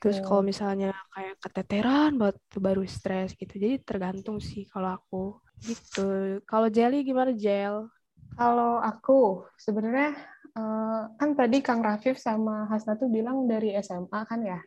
terus 0.03 0.19
kalau 0.19 0.43
misalnya 0.43 0.91
kayak 1.15 1.39
keteteran 1.39 2.19
itu 2.19 2.59
baru 2.59 2.83
stres 2.83 3.39
gitu 3.39 3.55
jadi 3.55 3.79
tergantung 3.79 4.43
sih 4.43 4.67
kalau 4.67 4.99
aku 4.99 5.25
gitu 5.63 6.43
kalau 6.43 6.67
Jelly 6.67 7.07
gimana 7.07 7.31
Jel 7.31 7.87
kalau 8.35 8.83
aku 8.83 9.47
sebenarnya 9.55 10.19
uh, 10.57 11.03
kan 11.17 11.37
tadi 11.37 11.61
Kang 11.61 11.85
Rafif 11.85 12.17
sama 12.21 12.69
Hasna 12.69 12.97
tuh 12.97 13.09
bilang 13.09 13.45
dari 13.49 13.77
SMA 13.81 14.21
kan 14.25 14.41
ya. 14.41 14.61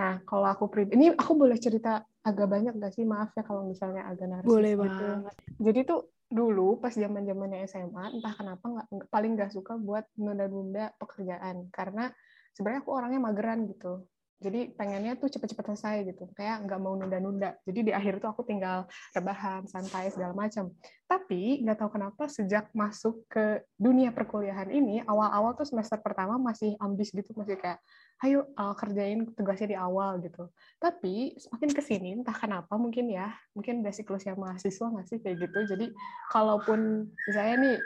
Nah 0.00 0.20
kalau 0.24 0.48
aku 0.48 0.72
pribadi, 0.72 0.96
ini 0.96 1.06
aku 1.12 1.36
boleh 1.36 1.60
cerita 1.60 2.00
agak 2.24 2.48
banyak 2.48 2.76
gak 2.80 2.92
sih? 2.96 3.04
Maaf 3.04 3.32
ya 3.36 3.44
kalau 3.44 3.68
misalnya 3.68 4.08
agak 4.08 4.28
narsis. 4.28 4.48
Boleh 4.48 4.72
gitu. 4.76 4.82
banget. 4.84 5.34
Jadi 5.60 5.80
tuh 5.84 6.00
dulu 6.30 6.78
pas 6.78 6.94
zaman 6.94 7.26
zamannya 7.26 7.66
SMA, 7.66 8.14
entah 8.14 8.34
kenapa 8.38 8.62
nggak 8.62 8.86
paling 9.10 9.34
nggak 9.34 9.50
suka 9.50 9.74
buat 9.74 10.06
nunda-nunda 10.14 10.94
pekerjaan. 10.96 11.66
Karena 11.74 12.06
sebenarnya 12.54 12.80
aku 12.86 12.90
orangnya 12.94 13.20
mageran 13.20 13.66
gitu. 13.66 14.06
Jadi 14.40 14.72
pengennya 14.72 15.20
tuh 15.20 15.28
cepet-cepet 15.28 15.64
selesai 15.68 15.96
gitu. 16.08 16.24
Kayak 16.32 16.64
nggak 16.64 16.80
mau 16.80 16.96
nunda-nunda. 16.96 17.60
Jadi 17.68 17.90
di 17.90 17.92
akhir 17.92 18.24
tuh 18.24 18.32
aku 18.32 18.48
tinggal 18.48 18.88
rebahan 19.12 19.68
santai 19.68 20.08
segala 20.08 20.32
macam. 20.32 20.72
Tapi 21.04 21.60
nggak 21.60 21.76
tahu 21.76 21.90
kenapa 22.00 22.24
sejak 22.24 22.72
masuk 22.72 23.20
ke 23.28 23.60
dunia 23.76 24.08
perkuliahan 24.16 24.72
ini 24.72 25.04
awal-awal 25.04 25.52
tuh 25.60 25.68
semester 25.68 26.00
pertama 26.00 26.40
masih 26.40 26.72
ambis 26.80 27.12
gitu. 27.12 27.36
Masih 27.36 27.60
kayak 27.60 27.84
ayo 28.20 28.52
uh, 28.52 28.76
kerjain 28.76 29.24
tugasnya 29.32 29.72
di 29.72 29.78
awal 29.80 30.20
gitu. 30.20 30.52
Tapi 30.76 31.40
semakin 31.40 31.70
ke 31.72 31.80
sini 31.80 32.08
entah 32.20 32.36
kenapa 32.36 32.76
mungkin 32.76 33.08
ya 33.08 33.32
mungkin 33.56 33.80
udah 33.80 33.94
siklusnya 33.96 34.36
mahasiswa 34.36 34.92
nggak 34.92 35.06
sih 35.08 35.18
kayak 35.24 35.48
gitu. 35.48 35.58
Jadi 35.76 35.86
kalaupun 36.28 37.08
misalnya 37.24 37.56
nih 37.56 37.76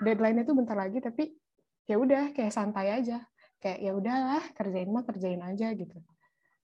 deadline-nya 0.00 0.44
tuh 0.48 0.56
bentar 0.56 0.76
lagi 0.76 1.04
tapi 1.04 1.36
ya 1.84 2.00
udah 2.00 2.32
kayak 2.32 2.52
santai 2.52 2.96
aja. 2.96 3.20
Kayak 3.60 3.78
ya 3.80 3.92
udahlah 3.96 4.44
kerjain 4.56 4.88
mah 4.88 5.04
kerjain 5.04 5.40
aja 5.44 5.68
gitu. 5.76 5.96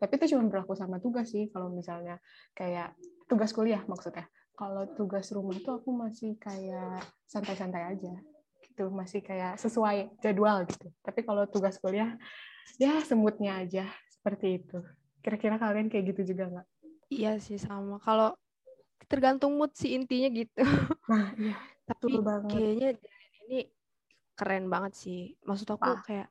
Tapi 0.00 0.12
itu 0.16 0.32
cuma 0.32 0.48
berlaku 0.48 0.72
sama 0.72 0.96
tugas 0.96 1.28
sih 1.28 1.52
kalau 1.52 1.68
misalnya 1.68 2.16
kayak 2.56 2.96
tugas 3.28 3.52
kuliah 3.52 3.84
maksudnya. 3.84 4.24
Kalau 4.56 4.88
tugas 4.96 5.28
rumah 5.32 5.56
tuh 5.60 5.80
aku 5.80 5.92
masih 5.92 6.40
kayak 6.40 7.04
santai-santai 7.28 7.84
aja 7.84 8.16
gitu. 8.64 8.88
Masih 8.88 9.20
kayak 9.20 9.60
sesuai 9.60 10.08
jadwal 10.24 10.64
gitu. 10.64 10.88
Tapi 11.04 11.20
kalau 11.20 11.44
tugas 11.52 11.76
kuliah 11.76 12.16
ya 12.80 13.00
semutnya 13.04 13.60
aja. 13.60 13.84
Seperti 14.08 14.60
itu. 14.60 14.78
Kira-kira 15.20 15.60
kalian 15.60 15.92
kayak 15.92 16.16
gitu 16.16 16.34
juga 16.34 16.48
nggak? 16.48 16.66
Iya 17.10 17.36
sih 17.42 17.58
sama. 17.60 18.00
Kalau 18.00 18.36
tergantung 19.10 19.58
mood 19.58 19.74
sih 19.74 19.98
intinya 19.98 20.30
gitu. 20.30 20.62
Nah 21.10 21.34
iya. 21.34 21.56
Tapi 21.84 22.22
kayaknya 22.46 22.88
ini 23.48 23.66
keren 24.38 24.70
banget 24.70 24.94
sih. 24.94 25.34
Maksud 25.42 25.66
aku 25.74 25.90
Wah. 25.90 26.00
kayak 26.06 26.28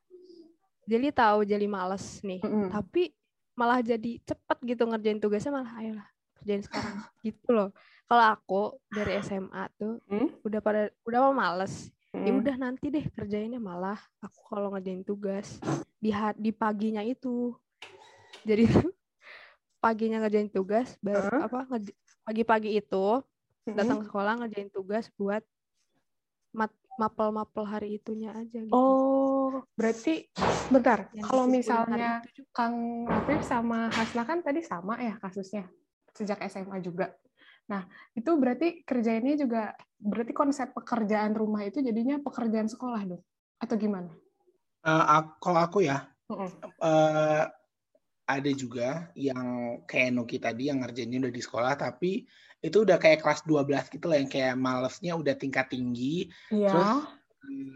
jadi 0.89 1.11
tahu 1.11 1.45
jadi 1.45 1.67
males 1.69 2.23
nih. 2.25 2.41
Mm 2.41 2.49
-hmm. 2.49 2.69
tapi 2.73 3.13
malah 3.59 3.83
jadi 3.83 4.23
cepet 4.23 4.57
gitu 4.63 4.87
ngerjain 4.87 5.19
tugasnya 5.19 5.51
malah 5.51 5.73
ayolah 5.77 6.07
kerjain 6.39 6.63
sekarang. 6.63 6.95
Gitu 7.27 7.49
loh. 7.51 7.75
Kalau 8.07 8.25
aku 8.25 8.61
dari 8.87 9.19
SMA 9.27 9.67
tuh 9.75 9.99
mm? 10.07 10.47
udah 10.47 10.59
pada 10.63 10.87
udah 11.03 11.19
mau 11.29 11.35
males. 11.35 11.91
Mm. 12.09 12.25
ya 12.25 12.31
udah 12.41 12.55
nanti 12.57 12.89
deh 12.89 13.05
kerjainnya 13.13 13.61
malah 13.61 14.01
aku 14.17 14.41
kalau 14.49 14.73
ngerjain 14.73 15.05
tugas 15.05 15.61
di 15.99 16.11
di 16.39 16.51
paginya 16.55 17.03
itu 17.03 17.53
jadi 18.47 18.65
paginya 19.83 20.23
ngerjain 20.23 20.51
tugas 20.51 20.95
baru 20.99 21.27
uh? 21.27 21.47
apa 21.47 21.59
pagi-pagi 22.27 22.79
itu 22.79 23.23
datang 23.67 24.01
sekolah 24.03 24.43
ngerjain 24.43 24.71
tugas 24.71 25.11
buat 25.19 25.43
mat 26.55 26.73
mapel-mapel 26.99 27.63
hari 27.63 27.95
itunya 27.95 28.35
aja 28.35 28.59
gitu. 28.59 28.75
Oh, 28.75 29.63
berarti 29.79 30.27
bentar. 30.67 31.07
Kalau 31.23 31.47
misalnya 31.47 32.19
Kang 32.51 33.07
Rafif 33.07 33.47
sama 33.47 33.87
Hasna 33.87 34.27
kan 34.27 34.43
tadi 34.43 34.59
sama 34.59 34.99
ya 34.99 35.15
kasusnya 35.15 35.71
sejak 36.11 36.43
SMA 36.51 36.83
juga. 36.83 37.15
Nah, 37.71 37.87
itu 38.11 38.27
berarti 38.35 38.83
kerjainnya 38.83 39.39
juga 39.39 39.71
berarti 39.95 40.35
konsep 40.35 40.75
pekerjaan 40.75 41.31
rumah 41.31 41.63
itu 41.63 41.79
jadinya 41.79 42.19
pekerjaan 42.19 42.67
sekolah 42.67 43.07
dong 43.07 43.23
atau 43.63 43.75
gimana? 43.79 44.11
Uh, 44.79 45.27
kalau 45.43 45.59
aku 45.59 45.83
ya, 45.83 46.07
uh 46.31 46.47
-uh. 46.47 46.51
Uh, 46.79 47.43
ada 48.29 48.51
juga 48.53 49.09
yang 49.17 49.81
kayak 49.89 50.13
Nuki 50.13 50.37
tadi 50.37 50.69
yang 50.69 50.85
ngerjainnya 50.85 51.25
udah 51.25 51.33
di 51.33 51.41
sekolah 51.41 51.73
tapi 51.73 52.29
itu 52.61 52.77
udah 52.85 53.01
kayak 53.01 53.25
kelas 53.25 53.41
12 53.49 53.89
gitu 53.89 54.05
lah 54.05 54.21
yang 54.21 54.29
kayak 54.29 54.53
malesnya 54.53 55.17
udah 55.17 55.33
tingkat 55.33 55.65
tinggi 55.73 56.29
yeah. 56.53 56.69
terus 56.69 56.91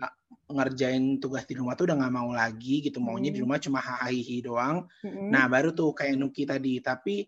uh, 0.05 0.11
ngerjain 0.53 1.17
tugas 1.17 1.49
di 1.49 1.57
rumah 1.57 1.73
tuh 1.73 1.89
udah 1.89 1.97
nggak 1.97 2.13
mau 2.13 2.29
lagi 2.29 2.85
gitu 2.85 3.01
maunya 3.01 3.33
mm. 3.33 3.35
di 3.35 3.39
rumah 3.41 3.57
cuma 3.57 3.81
hahihi 3.81 4.45
doang 4.45 4.85
mm. 5.01 5.33
nah 5.33 5.49
baru 5.49 5.73
tuh 5.73 5.95
kayak 5.97 6.21
Nuki 6.21 6.45
tadi 6.45 6.77
tapi 6.83 7.25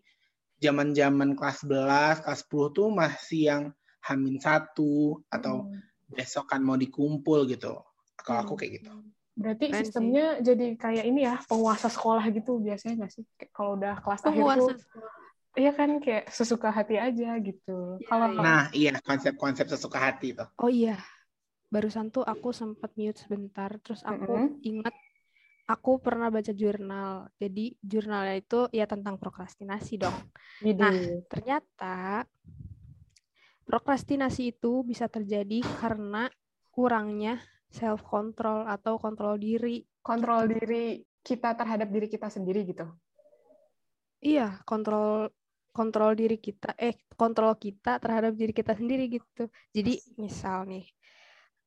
zaman 0.62 0.94
zaman 0.94 1.34
kelas 1.34 1.66
11 1.66 2.22
kelas 2.22 2.40
10 2.46 2.76
tuh 2.78 2.88
masih 2.94 3.42
yang 3.50 3.62
hamin 4.06 4.38
satu 4.38 5.18
atau 5.32 5.66
mm. 5.66 6.14
besok 6.14 6.46
kan 6.46 6.62
mau 6.62 6.78
dikumpul 6.78 7.50
gitu 7.50 7.82
kalau 8.22 8.38
mm. 8.38 8.46
aku 8.46 8.54
kayak 8.54 8.72
gitu 8.78 8.92
Berarti 9.36 9.68
Keren 9.68 9.78
sistemnya 9.84 10.26
sih. 10.40 10.48
jadi 10.48 10.66
kayak 10.80 11.04
ini 11.04 11.20
ya, 11.28 11.36
penguasa 11.44 11.92
sekolah 11.92 12.24
gitu 12.32 12.56
biasanya 12.56 13.04
nggak 13.04 13.12
sih? 13.12 13.24
Kalau 13.52 13.76
udah 13.76 14.00
kelas 14.00 14.20
penguasa 14.24 14.72
akhir 14.72 14.80
tuh, 14.80 15.04
iya 15.60 15.72
kan 15.76 15.90
kayak 16.00 16.24
sesuka 16.32 16.68
hati 16.72 16.96
aja 16.96 17.36
gitu. 17.44 18.00
Ya, 18.00 18.06
Kalau 18.08 18.26
iya. 18.32 18.40
Nah 18.40 18.62
iya 18.72 18.90
konsep-konsep 19.04 19.68
sesuka 19.68 20.00
hati 20.00 20.32
itu. 20.32 20.44
Oh 20.56 20.72
iya, 20.72 20.96
barusan 21.68 22.08
tuh 22.08 22.24
aku 22.24 22.56
sempat 22.56 22.96
mute 22.96 23.20
sebentar, 23.20 23.68
terus 23.84 24.00
aku 24.08 24.32
mm 24.32 24.48
-hmm. 24.56 24.68
ingat 24.72 24.94
aku 25.68 26.00
pernah 26.00 26.32
baca 26.32 26.56
jurnal. 26.56 27.28
Jadi 27.36 27.76
jurnalnya 27.84 28.40
itu 28.40 28.72
ya 28.72 28.88
tentang 28.88 29.20
prokrastinasi 29.20 30.00
dong. 30.00 30.16
Jadi. 30.64 30.80
Nah 30.80 30.96
ternyata 31.28 32.24
prokrastinasi 33.68 34.56
itu 34.56 34.80
bisa 34.80 35.12
terjadi 35.12 35.60
karena 35.82 36.32
kurangnya 36.72 37.42
self 37.70 38.02
control 38.06 38.66
atau 38.66 38.98
kontrol 39.00 39.36
diri. 39.36 39.82
Kontrol 40.02 40.46
diri. 40.50 41.02
kita 41.26 41.58
terhadap 41.58 41.90
diri 41.90 42.06
kita 42.06 42.30
sendiri 42.30 42.62
gitu. 42.62 42.86
Iya, 44.22 44.62
kontrol 44.62 45.26
kontrol 45.74 46.14
diri 46.14 46.38
kita 46.38 46.72
eh 46.78 46.96
kontrol 47.18 47.58
kita 47.58 47.98
terhadap 47.98 48.32
diri 48.38 48.54
kita 48.54 48.78
sendiri 48.78 49.10
gitu. 49.10 49.50
Jadi 49.74 49.98
misal 50.22 50.70
nih 50.70 50.86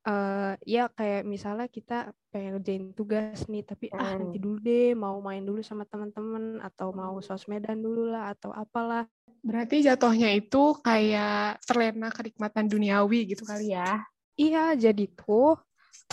uh, 0.07 0.53
ya 0.63 0.87
kayak 0.89 1.27
misalnya 1.27 1.67
kita 1.67 2.13
pengen 2.33 2.57
ngerjain 2.57 2.85
tugas 2.95 3.45
nih 3.49 3.63
tapi 3.65 3.91
ah 3.91 4.15
nanti 4.15 4.37
dulu 4.39 4.57
deh 4.61 4.93
mau 4.95 5.17
main 5.19 5.43
dulu 5.43 5.59
sama 5.65 5.83
teman-teman 5.85 6.61
atau 6.63 6.93
mau 6.93 7.19
sosmedan 7.19 7.81
dulu 7.81 8.09
lah 8.09 8.31
atau 8.33 8.53
apalah. 8.53 9.05
Berarti 9.39 9.85
jatuhnya 9.85 10.35
itu 10.35 10.75
kayak 10.83 11.63
terlena 11.63 12.11
kenikmatan 12.11 12.67
duniawi 12.67 13.29
gitu 13.29 13.47
kali 13.47 13.71
ya. 13.71 14.03
Iya, 14.39 14.71
jadi 14.75 15.05
tuh 15.15 15.59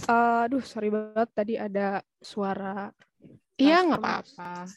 uh, 0.05 0.45
aduh 0.45 0.63
sorry 0.63 0.93
banget 0.93 1.29
tadi 1.33 1.55
ada 1.57 2.05
suara 2.21 2.93
Iya 3.57 3.89
nggak 3.89 4.01
apa-apa. 4.05 4.69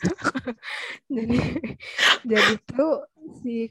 jadi 1.14 1.36
jadi 2.24 2.54
tuh 2.64 3.04
si 3.44 3.68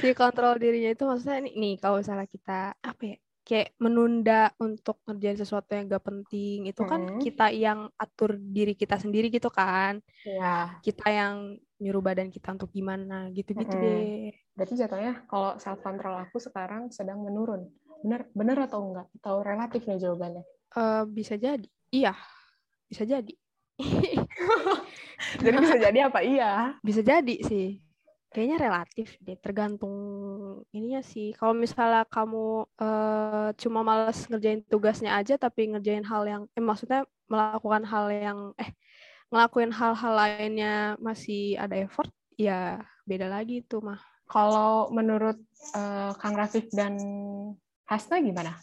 si 0.00 0.08
kontrol 0.16 0.56
dirinya 0.56 0.96
itu 0.96 1.04
maksudnya 1.04 1.44
nih, 1.44 1.52
nih 1.60 1.74
kalau 1.76 2.00
misalnya 2.00 2.24
kita 2.24 2.72
apa 2.80 3.02
ya 3.04 3.16
kayak 3.42 3.74
menunda 3.82 4.54
untuk 4.62 5.02
ngerjain 5.04 5.34
sesuatu 5.34 5.74
yang 5.74 5.90
gak 5.90 6.06
penting 6.06 6.70
itu 6.70 6.82
kan 6.86 7.02
hmm. 7.02 7.20
kita 7.20 7.50
yang 7.50 7.90
atur 7.98 8.38
diri 8.38 8.72
kita 8.78 8.96
sendiri 8.96 9.28
gitu 9.28 9.50
kan. 9.52 10.00
Iya. 10.24 10.78
Kita 10.80 11.10
yang 11.10 11.58
nyuruh 11.82 12.00
badan 12.00 12.30
kita 12.30 12.54
untuk 12.54 12.70
gimana 12.70 13.28
gitu-gitu 13.34 13.74
hmm. 13.74 13.82
deh. 13.82 14.30
Berarti 14.54 14.74
jatuhnya 14.78 15.26
kalau 15.26 15.58
self 15.58 15.82
control 15.82 16.16
aku 16.22 16.38
sekarang 16.38 16.88
sedang 16.94 17.20
menurun. 17.20 17.66
Benar 18.02 18.26
benar 18.34 18.58
atau 18.66 18.80
enggak? 18.82 19.06
Atau 19.22 19.40
relatif 19.40 19.86
nih 19.86 19.98
jawabannya? 20.02 20.44
Uh, 20.74 21.06
bisa 21.06 21.38
jadi. 21.38 21.66
Iya 21.92 22.14
bisa 22.92 23.08
jadi 23.08 23.34
jadi 25.40 25.56
bisa 25.56 25.76
jadi 25.80 25.98
apa 26.12 26.20
iya 26.20 26.76
bisa 26.84 27.00
jadi 27.00 27.40
sih 27.40 27.80
kayaknya 28.28 28.68
relatif 28.68 29.16
deh 29.24 29.40
tergantung 29.40 29.96
ininya 30.76 31.00
sih 31.00 31.32
kalau 31.32 31.56
misalnya 31.56 32.04
kamu 32.12 32.68
uh, 32.76 33.48
cuma 33.56 33.80
males 33.80 34.28
ngerjain 34.28 34.60
tugasnya 34.68 35.16
aja 35.16 35.40
tapi 35.40 35.72
ngerjain 35.72 36.04
hal 36.04 36.28
yang 36.28 36.42
eh 36.52 36.60
maksudnya 36.60 37.08
melakukan 37.32 37.84
hal 37.88 38.12
yang 38.12 38.38
eh 38.60 38.76
ngelakuin 39.32 39.72
hal-hal 39.72 40.12
lainnya 40.12 41.00
masih 41.00 41.56
ada 41.56 41.80
effort 41.80 42.12
ya 42.36 42.84
beda 43.08 43.32
lagi 43.32 43.64
itu 43.64 43.80
mah 43.80 44.00
kalau 44.28 44.92
menurut 44.92 45.40
uh, 45.76 46.12
Kang 46.20 46.36
Rafif 46.36 46.68
dan 46.72 46.96
Hasna 47.92 48.24
gimana 48.24 48.56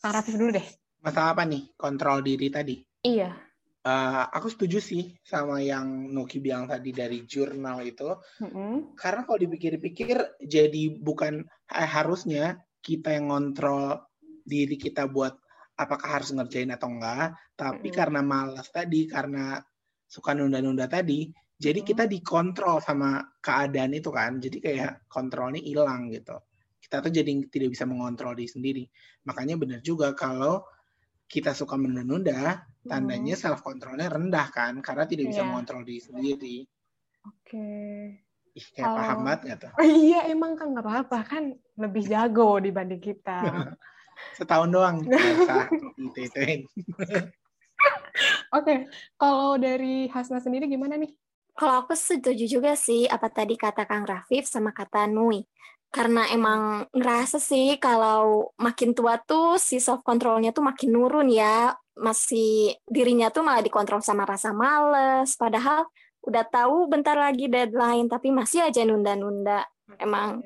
Kang 0.00 0.16
Rafif 0.16 0.32
dulu 0.40 0.56
deh 0.56 0.66
masalah 1.04 1.36
apa 1.36 1.44
nih 1.44 1.76
kontrol 1.76 2.24
diri 2.24 2.48
tadi 2.48 2.80
iya 3.04 3.36
Uh, 3.82 4.30
aku 4.30 4.46
setuju 4.46 4.78
sih 4.78 5.10
sama 5.26 5.58
yang 5.58 6.06
Nuki 6.14 6.38
bilang 6.38 6.70
tadi 6.70 6.94
dari 6.94 7.26
jurnal 7.26 7.82
itu, 7.82 8.14
mm-hmm. 8.14 8.94
karena 8.94 9.26
kalau 9.26 9.42
dipikir-pikir 9.42 10.38
jadi 10.38 10.82
bukan 11.02 11.42
eh, 11.66 11.90
harusnya 11.90 12.62
kita 12.78 13.10
yang 13.10 13.34
ngontrol 13.34 14.06
diri 14.46 14.78
kita 14.78 15.10
buat 15.10 15.34
apakah 15.74 16.22
harus 16.22 16.30
ngerjain 16.30 16.70
atau 16.70 16.94
enggak, 16.94 17.34
tapi 17.58 17.90
mm-hmm. 17.90 17.98
karena 17.98 18.20
malas 18.22 18.70
tadi, 18.70 19.02
karena 19.10 19.58
suka 20.06 20.30
nunda-nunda 20.30 20.86
tadi, 20.86 21.26
jadi 21.58 21.82
mm-hmm. 21.82 21.90
kita 21.90 22.04
dikontrol 22.06 22.78
sama 22.78 23.18
keadaan 23.42 23.98
itu 23.98 24.14
kan, 24.14 24.38
jadi 24.38 24.58
kayak 24.62 24.92
kontrolnya 25.10 25.58
hilang 25.58 26.06
gitu. 26.14 26.38
Kita 26.92 27.08
tuh 27.08 27.08
jadi 27.08 27.32
tidak 27.48 27.72
bisa 27.72 27.88
mengontrol 27.88 28.36
diri 28.36 28.52
sendiri. 28.52 28.84
Makanya 29.24 29.56
benar 29.56 29.80
juga 29.80 30.12
kalau 30.12 30.60
kita 31.24 31.56
suka 31.56 31.80
menunda-nunda, 31.80 32.68
tandanya 32.84 33.32
hmm. 33.32 33.40
self 33.40 33.64
controlnya 33.64 34.12
rendah 34.12 34.52
kan, 34.52 34.76
karena 34.84 35.08
tidak 35.08 35.32
bisa 35.32 35.40
yeah. 35.40 35.48
mengontrol 35.48 35.80
diri 35.88 36.04
sendiri. 36.04 36.68
Oke. 37.24 37.48
Okay. 37.48 37.96
Ih, 38.52 38.66
kayak 38.76 38.92
paham 38.92 39.18
banget 39.24 39.40
gak 39.40 39.58
tuh? 39.64 39.72
Oh, 39.80 39.88
iya, 40.04 40.28
emang 40.28 40.52
kan 40.52 40.76
nggak 40.76 40.84
apa-apa 40.84 41.18
kan 41.24 41.56
lebih 41.80 42.04
jago 42.04 42.60
dibanding 42.60 43.00
kita. 43.00 43.40
Setahun 44.36 44.68
doang. 44.68 45.00
Oke, 48.52 48.74
kalau 49.16 49.56
dari 49.56 50.12
Hasna 50.12 50.44
sendiri 50.44 50.68
gimana 50.68 51.00
nih? 51.00 51.16
Kalau 51.56 51.88
aku 51.88 51.96
setuju 51.96 52.44
juga 52.44 52.76
sih 52.76 53.08
apa 53.08 53.32
tadi 53.32 53.56
kata 53.56 53.88
Kang 53.88 54.04
Rafif 54.04 54.44
sama 54.44 54.76
kata 54.76 55.08
Nui 55.08 55.40
karena 55.92 56.24
emang 56.32 56.88
ngerasa 56.96 57.36
sih 57.36 57.76
kalau 57.76 58.48
makin 58.56 58.96
tua 58.96 59.20
tuh 59.20 59.60
si 59.60 59.76
self 59.76 60.00
controlnya 60.00 60.50
tuh 60.56 60.64
makin 60.64 60.88
nurun 60.96 61.28
ya. 61.28 61.76
Masih 61.92 62.72
dirinya 62.88 63.28
tuh 63.28 63.44
malah 63.44 63.60
dikontrol 63.60 64.00
sama 64.00 64.24
rasa 64.24 64.56
males. 64.56 65.36
Padahal 65.36 65.84
udah 66.24 66.44
tahu 66.48 66.88
bentar 66.88 67.12
lagi 67.20 67.52
deadline 67.52 68.08
tapi 68.08 68.32
masih 68.32 68.64
aja 68.72 68.80
nunda-nunda. 68.88 69.68
Emang 70.00 70.40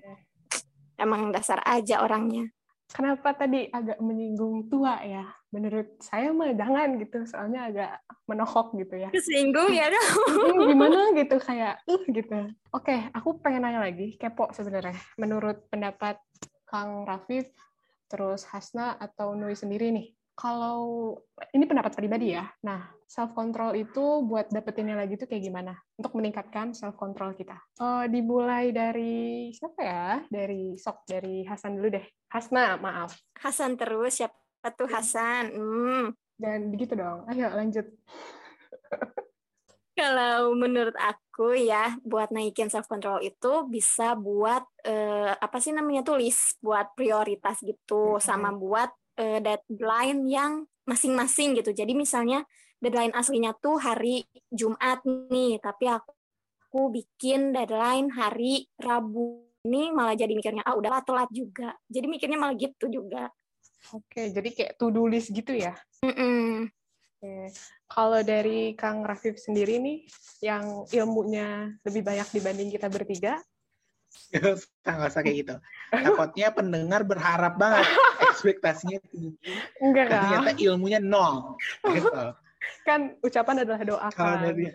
emang 0.99 1.31
dasar 1.31 1.63
aja 1.63 2.03
orangnya 2.03 2.56
kenapa 2.90 3.35
tadi 3.37 3.68
agak 3.70 3.99
menyinggung 4.03 4.66
tua 4.66 5.03
ya? 5.05 5.27
Menurut 5.55 5.99
saya 6.03 6.33
mah 6.35 6.53
jangan 6.53 6.99
gitu 6.99 7.25
soalnya 7.29 7.70
agak 7.70 7.92
menohok 8.27 8.75
gitu 8.79 8.94
ya. 8.96 9.11
Kesinggung 9.12 9.70
ya 9.70 9.87
hmm, 9.92 10.66
gimana 10.75 11.14
gitu 11.14 11.37
kayak 11.38 11.83
uh 11.87 12.03
gitu. 12.09 12.51
Oke 12.72 12.96
aku 13.12 13.38
pengen 13.44 13.62
nanya 13.66 13.85
lagi 13.85 14.16
kepo 14.16 14.51
sebenarnya 14.51 14.96
menurut 15.20 15.68
pendapat 15.70 16.18
Kang 16.66 17.07
Rafif 17.07 17.46
terus 18.07 18.46
Hasna 18.51 18.99
atau 18.99 19.35
Nui 19.35 19.55
sendiri 19.59 19.90
nih 19.90 20.15
kalau 20.37 21.16
ini 21.57 21.64
pendapat 21.64 21.96
pribadi 21.96 22.37
ya. 22.37 22.44
Nah, 22.61 22.92
self 23.09 23.33
control 23.33 23.72
itu 23.72 24.20
buat 24.29 24.53
dapetinnya 24.53 24.92
lagi 24.92 25.16
tuh 25.16 25.25
kayak 25.25 25.49
gimana? 25.49 25.72
Untuk 25.96 26.12
meningkatkan 26.12 26.77
self 26.77 26.92
control 27.01 27.33
kita. 27.33 27.57
Oh, 27.81 28.05
dimulai 28.05 28.68
dari 28.68 29.49
siapa 29.57 29.81
ya? 29.81 30.07
Dari 30.29 30.77
sok 30.77 31.09
dari 31.09 31.40
Hasan 31.49 31.81
dulu 31.81 31.88
deh. 31.96 32.05
Hasna, 32.29 32.77
maaf. 32.77 33.16
Hasan 33.40 33.81
terus 33.81 34.20
siapa 34.20 34.68
tuh 34.77 34.92
Hasan? 34.92 35.57
Hmm. 35.57 36.07
Dan 36.37 36.68
begitu 36.68 36.92
dong. 36.92 37.25
Ayo 37.33 37.49
lanjut. 37.57 37.88
Kalau 39.96 40.53
menurut 40.53 40.92
aku 41.01 41.57
ya, 41.57 41.96
buat 42.05 42.29
naikin 42.29 42.68
self 42.68 42.85
control 42.85 43.25
itu 43.25 43.64
bisa 43.64 44.12
buat 44.12 44.61
eh, 44.85 45.33
apa 45.33 45.57
sih 45.57 45.72
namanya 45.72 46.05
tuh 46.05 46.20
list 46.20 46.61
buat 46.61 46.92
prioritas 46.92 47.64
gitu, 47.64 48.20
sama 48.20 48.53
buat 48.53 48.92
uh, 49.18 49.38
deadline 49.40 50.24
yang 50.29 50.64
masing-masing 50.87 51.59
gitu. 51.59 51.74
Jadi 51.74 51.92
misalnya 51.92 52.46
deadline 52.79 53.12
aslinya 53.16 53.57
tuh 53.59 53.81
hari 53.81 54.22
Jumat 54.52 55.02
nih, 55.07 55.59
tapi 55.59 55.90
aku, 55.90 56.12
aku 56.68 56.81
bikin 56.94 57.50
deadline 57.50 58.12
hari 58.14 58.68
Rabu. 58.79 59.42
Ini 59.66 59.90
malah 59.90 60.14
jadi 60.14 60.31
mikirnya 60.31 60.62
ah 60.62 60.79
udahlah 60.79 61.02
telat 61.02 61.26
juga. 61.35 61.74
Jadi 61.90 62.07
mikirnya 62.07 62.38
malah 62.38 62.55
gitu 62.55 62.87
juga. 62.87 63.26
Oke, 63.90 64.31
jadi 64.31 64.48
kayak 64.55 64.72
to 64.79 64.94
do 64.94 65.11
list 65.11 65.35
gitu 65.35 65.50
ya. 65.55 65.74
Mm 66.07 66.14
-mm. 66.14 66.46
Oke. 67.16 67.50
Kalau 67.87 68.20
dari 68.22 68.79
Kang 68.79 69.02
Rafif 69.02 69.42
sendiri 69.42 69.83
nih, 69.83 70.07
yang 70.42 70.87
ilmunya 70.87 71.74
lebih 71.83 72.02
banyak 72.07 72.29
dibanding 72.31 72.70
kita 72.70 72.87
bertiga, 72.87 73.42
nggak 74.87 75.11
usah 75.11 75.22
kayak 75.22 75.37
gitu. 75.42 75.55
Takutnya 75.90 76.48
pendengar 76.55 77.02
berharap 77.07 77.55
banget 77.59 77.87
ekspektasinya 78.37 79.01
tinggi. 79.09 79.33
Enggak 79.81 80.12
kan? 80.12 80.20
Ternyata 80.29 80.51
ilmunya 80.61 81.01
nol. 81.01 81.57
Gitu. 81.88 82.11
Kan 82.87 83.14
ucapan 83.22 83.62
adalah 83.62 83.81
doa 83.87 84.09
kan. 84.11 84.42
Dari... 84.42 84.75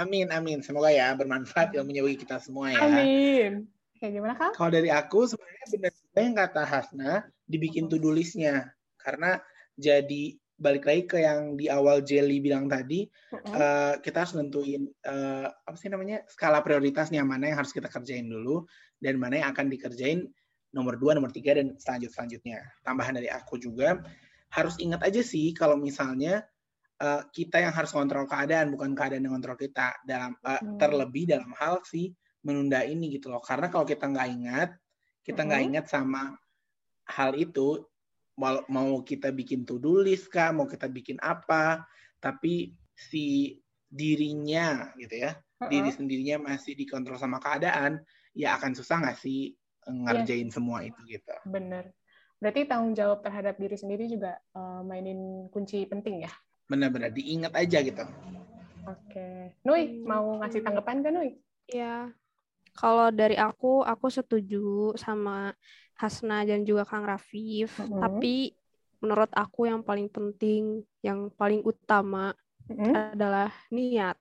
Amin, 0.00 0.32
amin. 0.32 0.64
Semoga 0.64 0.88
ya 0.88 1.12
bermanfaat 1.12 1.76
ilmunya 1.76 2.00
bagi 2.00 2.24
kita 2.24 2.40
semua 2.40 2.72
ya. 2.72 2.80
Amin. 2.80 3.68
Kayak 4.00 4.12
gimana 4.16 4.34
kak? 4.34 4.56
Kalau 4.56 4.70
dari 4.72 4.88
aku 4.88 5.28
sebenarnya 5.28 5.66
benar 5.76 5.92
yang 6.16 6.36
kata 6.36 6.62
Hasna 6.64 7.12
dibikin 7.44 7.92
to-do 7.92 8.08
listnya 8.08 8.72
karena 8.96 9.38
jadi 9.76 10.36
balik 10.62 10.84
lagi 10.86 11.02
ke 11.06 11.18
yang 11.20 11.58
di 11.58 11.66
awal 11.66 12.00
Jelly 12.06 12.38
bilang 12.38 12.70
tadi, 12.70 13.06
uh-huh. 13.06 13.52
uh, 13.52 13.94
kita 13.98 14.24
harus 14.24 14.34
nentuin 14.38 14.86
uh, 15.06 15.50
apa 15.50 15.76
sih 15.76 15.90
namanya 15.90 16.22
skala 16.30 16.62
prioritasnya 16.62 17.22
mana 17.26 17.50
yang 17.50 17.58
harus 17.60 17.74
kita 17.74 17.90
kerjain 17.90 18.26
dulu 18.30 18.64
dan 19.02 19.18
mana 19.18 19.42
yang 19.42 19.48
akan 19.50 19.66
dikerjain 19.66 20.30
nomor 20.72 20.96
dua, 20.96 21.14
nomor 21.16 21.30
tiga 21.30 21.54
dan 21.56 21.76
selanjut 21.76 22.10
selanjutnya. 22.10 22.64
Tambahan 22.82 23.20
dari 23.20 23.28
aku 23.28 23.60
juga 23.60 24.00
harus 24.52 24.76
ingat 24.80 25.04
aja 25.04 25.20
sih 25.24 25.52
kalau 25.56 25.80
misalnya 25.80 26.44
uh, 27.00 27.24
kita 27.32 27.60
yang 27.60 27.72
harus 27.72 27.92
kontrol 27.92 28.28
keadaan 28.28 28.72
bukan 28.72 28.92
keadaan 28.92 29.24
yang 29.24 29.36
kontrol 29.36 29.56
kita 29.56 29.96
dalam 30.04 30.36
uh, 30.44 30.60
hmm. 30.60 30.76
terlebih 30.76 31.24
dalam 31.28 31.52
hal 31.56 31.80
sih 31.84 32.12
menunda 32.42 32.82
ini 32.82 33.12
gitu 33.12 33.30
loh. 33.30 33.40
Karena 33.40 33.68
kalau 33.72 33.86
kita 33.86 34.08
nggak 34.08 34.28
ingat, 34.28 34.70
kita 35.22 35.46
nggak 35.46 35.60
hmm. 35.62 35.68
ingat 35.72 35.86
sama 35.88 36.34
hal 37.08 37.36
itu 37.36 37.84
mau, 38.36 38.64
mau 38.68 39.00
kita 39.04 39.30
bikin 39.30 39.68
to-do 39.68 40.02
list 40.02 40.32
kah, 40.32 40.50
mau 40.50 40.64
kita 40.66 40.88
bikin 40.88 41.20
apa, 41.22 41.84
tapi 42.18 42.72
si 42.96 43.56
dirinya 43.92 44.88
gitu 44.96 45.28
ya, 45.28 45.36
uh-uh. 45.36 45.68
diri 45.68 45.90
sendirinya 45.92 46.48
masih 46.48 46.72
dikontrol 46.72 47.20
sama 47.20 47.36
keadaan, 47.38 48.00
ya 48.32 48.56
akan 48.56 48.72
susah 48.72 49.04
nggak 49.04 49.20
sih 49.20 49.52
ngerjain 49.88 50.48
yeah. 50.48 50.54
semua 50.54 50.78
itu 50.86 51.00
gitu. 51.06 51.34
Bener. 51.48 51.90
Berarti 52.42 52.66
tanggung 52.66 52.94
jawab 52.94 53.22
terhadap 53.22 53.54
diri 53.58 53.78
sendiri 53.78 54.10
juga 54.10 54.34
uh, 54.54 54.82
mainin 54.82 55.46
kunci 55.50 55.86
penting 55.86 56.26
ya? 56.26 56.32
benar-benar 56.72 57.12
diingat 57.12 57.52
aja 57.52 57.78
gitu. 57.84 58.04
Oke. 58.88 59.52
Nui, 59.60 60.00
mau 60.02 60.40
ngasih 60.40 60.64
tanggapan 60.64 61.04
kan 61.04 61.12
Nui? 61.12 61.36
Ya, 61.68 62.10
kalau 62.72 63.12
dari 63.12 63.36
aku, 63.36 63.84
aku 63.84 64.08
setuju 64.08 64.96
sama 64.96 65.52
Hasna 66.00 66.42
dan 66.48 66.64
juga 66.64 66.88
Kang 66.88 67.04
Rafif. 67.04 67.76
Mm-hmm. 67.76 68.00
Tapi 68.00 68.34
menurut 69.04 69.30
aku 69.36 69.68
yang 69.68 69.84
paling 69.84 70.08
penting, 70.08 70.80
yang 71.04 71.28
paling 71.36 71.60
utama 71.62 72.32
Mm-mm. 72.66 73.14
adalah 73.14 73.52
niat. 73.68 74.16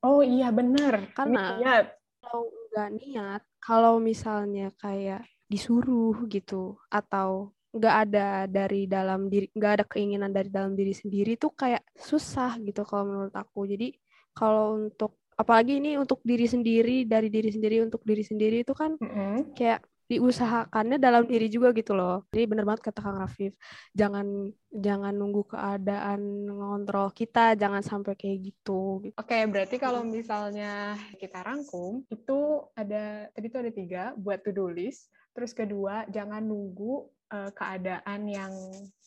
Oh 0.00 0.22
iya 0.22 0.54
benar. 0.54 1.10
Karena- 1.12 1.58
Niat. 1.60 1.86
Kalau 2.22 2.48
nggak 2.76 2.90
niat, 3.00 3.40
kalau 3.64 3.96
misalnya 3.96 4.68
kayak 4.76 5.24
disuruh 5.48 6.12
gitu, 6.28 6.76
atau 6.92 7.56
nggak 7.72 7.94
ada 8.04 8.20
dari 8.56 8.84
dalam 8.84 9.32
diri, 9.32 9.48
nggak 9.56 9.72
ada 9.80 9.84
keinginan 9.88 10.30
dari 10.36 10.48
dalam 10.52 10.72
diri 10.76 10.92
sendiri 10.92 11.40
tuh 11.40 11.52
kayak 11.56 11.82
susah 11.96 12.60
gitu 12.60 12.84
kalau 12.84 13.04
menurut 13.08 13.32
aku. 13.32 13.64
Jadi 13.72 13.96
kalau 14.36 14.76
untuk 14.76 15.16
apalagi 15.40 15.80
ini 15.80 15.96
untuk 15.96 16.20
diri 16.30 16.44
sendiri, 16.44 17.08
dari 17.08 17.28
diri 17.32 17.48
sendiri 17.56 17.76
untuk 17.86 18.02
diri 18.04 18.24
sendiri 18.24 18.56
itu 18.64 18.72
kan 18.76 18.92
Mm-mm. 19.00 19.56
kayak 19.56 19.80
diusahakannya 20.06 21.02
dalam 21.02 21.26
diri 21.26 21.50
juga 21.50 21.74
gitu 21.74 21.92
loh. 21.92 22.22
Jadi 22.30 22.46
bener 22.46 22.62
banget 22.62 22.90
kata 22.90 23.02
Kang 23.02 23.18
Rafif, 23.18 23.58
jangan 23.90 24.54
jangan 24.70 25.14
nunggu 25.14 25.42
keadaan 25.50 26.46
ngontrol 26.46 27.10
kita, 27.10 27.58
jangan 27.58 27.82
sampai 27.82 28.14
kayak 28.14 28.54
gitu. 28.54 29.02
Oke, 29.18 29.38
berarti 29.50 29.76
kalau 29.82 30.06
misalnya 30.06 30.94
kita 31.18 31.42
rangkum, 31.42 32.06
itu 32.06 32.38
ada, 32.78 33.26
tadi 33.34 33.46
itu 33.50 33.58
ada 33.58 33.72
tiga, 33.74 34.02
buat 34.14 34.46
to-do 34.46 34.70
list. 34.70 35.10
Terus 35.34 35.52
kedua, 35.52 36.06
jangan 36.08 36.40
nunggu 36.40 37.10
eh, 37.34 37.50
keadaan 37.50 38.30
yang 38.30 38.54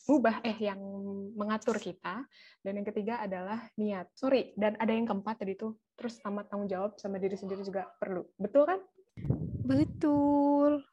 mubah, 0.04 0.44
eh, 0.44 0.58
yang 0.60 0.80
mengatur 1.32 1.80
kita. 1.80 2.28
Dan 2.60 2.82
yang 2.82 2.86
ketiga 2.86 3.24
adalah 3.24 3.64
niat. 3.80 4.12
Sorry, 4.12 4.52
dan 4.58 4.76
ada 4.76 4.92
yang 4.92 5.08
keempat 5.08 5.40
tadi 5.40 5.56
itu, 5.56 5.72
terus 5.96 6.20
amat 6.28 6.52
tanggung 6.52 6.68
jawab 6.68 7.00
sama 7.00 7.16
diri 7.16 7.40
sendiri 7.40 7.64
juga 7.64 7.88
perlu. 7.96 8.26
Betul 8.36 8.68
kan? 8.68 8.80
Betul. 9.64 10.89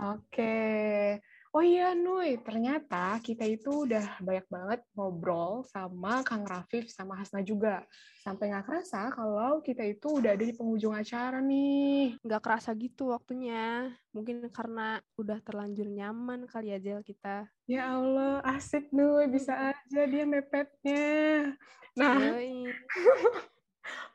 Oke. 0.00 1.20
Oh 1.52 1.60
iya, 1.60 1.92
Nui, 1.92 2.40
ternyata 2.40 3.20
kita 3.20 3.44
itu 3.44 3.84
udah 3.84 4.16
banyak 4.24 4.48
banget 4.48 4.80
ngobrol 4.96 5.60
sama 5.68 6.24
Kang 6.24 6.48
Rafif 6.48 6.88
sama 6.88 7.20
Hasna 7.20 7.44
juga. 7.44 7.84
Sampai 8.24 8.48
nggak 8.48 8.64
kerasa 8.64 9.12
kalau 9.12 9.60
kita 9.60 9.84
itu 9.84 10.16
udah 10.16 10.32
ada 10.32 10.40
di 10.48 10.56
penghujung 10.56 10.96
acara 10.96 11.44
nih. 11.44 12.16
nggak 12.24 12.40
kerasa 12.40 12.72
gitu 12.72 13.12
waktunya. 13.12 13.92
Mungkin 14.16 14.48
karena 14.48 15.04
udah 15.20 15.44
terlanjur 15.44 15.92
nyaman 15.92 16.48
kali 16.48 16.72
aja 16.72 17.04
kita. 17.04 17.52
Ya 17.68 18.00
Allah, 18.00 18.40
asik 18.48 18.88
Nui, 18.88 19.28
bisa 19.28 19.76
aja 19.76 20.02
dia 20.08 20.24
mepetnya. 20.24 21.52
Nah, 22.00 22.16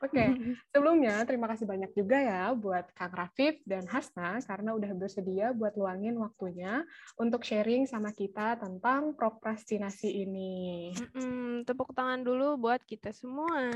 Oke. 0.00 0.24
Sebelumnya, 0.72 1.22
terima 1.28 1.46
kasih 1.50 1.68
banyak 1.68 1.90
juga 1.92 2.16
ya 2.18 2.54
buat 2.54 2.88
Kang 2.94 3.12
Rafif 3.12 3.60
dan 3.66 3.84
Hasna 3.86 4.40
karena 4.42 4.70
udah 4.74 4.90
bersedia 4.96 5.52
buat 5.52 5.74
luangin 5.76 6.16
waktunya 6.16 6.86
untuk 7.20 7.44
sharing 7.44 7.84
sama 7.84 8.14
kita 8.14 8.56
tentang 8.56 9.12
prokrastinasi 9.14 10.24
ini. 10.24 10.92
Mm-mm, 10.96 11.68
tepuk 11.68 11.92
tangan 11.92 12.24
dulu 12.24 12.56
buat 12.56 12.80
kita 12.86 13.12
semua. 13.12 13.68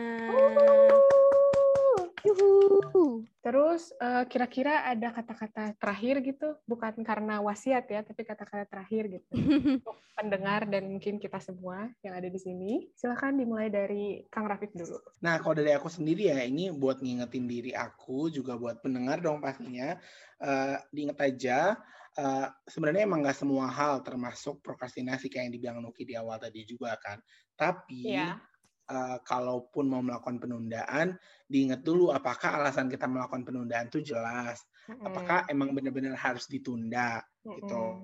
Yuhu. 2.23 3.27
Terus 3.43 3.91
eh, 3.99 4.25
kira-kira 4.31 4.87
ada 4.87 5.11
kata-kata 5.11 5.75
terakhir 5.75 6.23
gitu, 6.23 6.55
bukan 6.71 7.03
karena 7.03 7.43
wasiat 7.43 7.85
ya, 7.91 8.01
tapi 8.07 8.23
kata-kata 8.23 8.65
terakhir 8.71 9.11
gitu 9.11 9.27
untuk 9.83 9.99
pendengar 10.15 10.71
dan 10.71 10.87
mungkin 10.87 11.19
kita 11.19 11.43
semua 11.43 11.91
yang 12.07 12.15
ada 12.15 12.31
di 12.31 12.39
sini. 12.39 12.87
Silakan 12.95 13.43
dimulai 13.43 13.67
dari 13.67 14.23
Kang 14.31 14.47
Rafif 14.47 14.71
dulu. 14.71 15.03
Nah, 15.19 15.43
kalau 15.43 15.59
dari 15.59 15.75
aku 15.75 15.91
sendiri 15.91 16.31
ya, 16.31 16.39
ini 16.47 16.71
buat 16.71 17.03
ngingetin 17.03 17.51
diri 17.51 17.73
aku, 17.75 18.31
juga 18.31 18.55
buat 18.55 18.79
pendengar 18.79 19.19
dong 19.19 19.43
pastinya. 19.43 19.99
Eh, 20.39 20.77
diingat 20.95 21.19
aja, 21.19 21.75
eh, 22.15 22.47
sebenarnya 22.71 23.11
emang 23.11 23.27
nggak 23.27 23.39
semua 23.43 23.67
hal 23.67 24.07
termasuk 24.07 24.63
prokrastinasi 24.63 25.27
kayak 25.27 25.51
yang 25.51 25.55
dibilang 25.59 25.79
Nuki 25.83 26.07
di 26.07 26.15
awal 26.15 26.39
tadi 26.39 26.63
juga 26.63 26.95
kan. 27.03 27.19
Tapi 27.59 28.15
Iya. 28.15 28.52
Eh, 28.89 29.19
kalaupun 29.23 29.85
mau 29.87 30.03
melakukan 30.03 30.43
penundaan, 30.43 31.15
diingat 31.47 31.85
dulu 31.87 32.11
apakah 32.11 32.59
alasan 32.63 32.89
kita 32.91 33.07
melakukan 33.07 33.45
penundaan 33.47 33.87
itu 33.91 34.03
jelas. 34.15 34.65
Apakah 35.07 35.47
emang 35.47 35.71
benar-benar 35.77 36.19
harus 36.19 36.51
ditunda 36.51 37.23
gitu. 37.63 38.03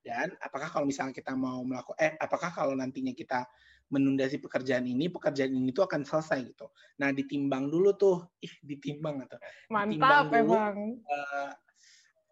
Dan 0.00 0.32
apakah 0.40 0.68
kalau 0.72 0.86
misalnya 0.88 1.12
kita 1.12 1.36
mau 1.36 1.60
melakukan, 1.64 1.98
eh, 2.00 2.12
apakah 2.20 2.50
kalau 2.52 2.72
nantinya 2.72 3.12
kita 3.12 3.44
menunda 3.92 4.26
si 4.26 4.42
pekerjaan 4.42 4.82
ini, 4.88 5.06
pekerjaan 5.06 5.54
ini 5.54 5.70
tuh 5.70 5.86
akan 5.86 6.02
selesai 6.02 6.42
gitu. 6.42 6.66
Nah, 6.98 7.14
ditimbang 7.14 7.70
dulu 7.70 7.94
tuh, 7.94 8.16
ih 8.42 8.50
ditimbang 8.64 9.22
atau 9.28 9.38
Mantap 9.70 10.32
dulu. 10.32 10.56
emang. 10.56 10.76
eh, 11.06 11.52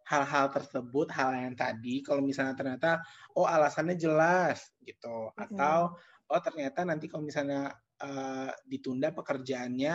hal-hal 0.04 0.52
tersebut, 0.52 1.08
hal 1.16 1.32
yang 1.32 1.56
tadi, 1.56 2.04
kalau 2.04 2.20
misalnya 2.20 2.52
ternyata, 2.52 3.00
oh 3.40 3.48
alasannya 3.48 3.96
jelas 3.96 4.68
gitu, 4.84 5.32
atau 5.32 5.96
oh 6.34 6.42
ternyata 6.42 6.82
nanti 6.82 7.06
kalau 7.06 7.22
misalnya 7.22 7.70
eh, 8.02 8.50
ditunda 8.66 9.14
pekerjaannya 9.14 9.94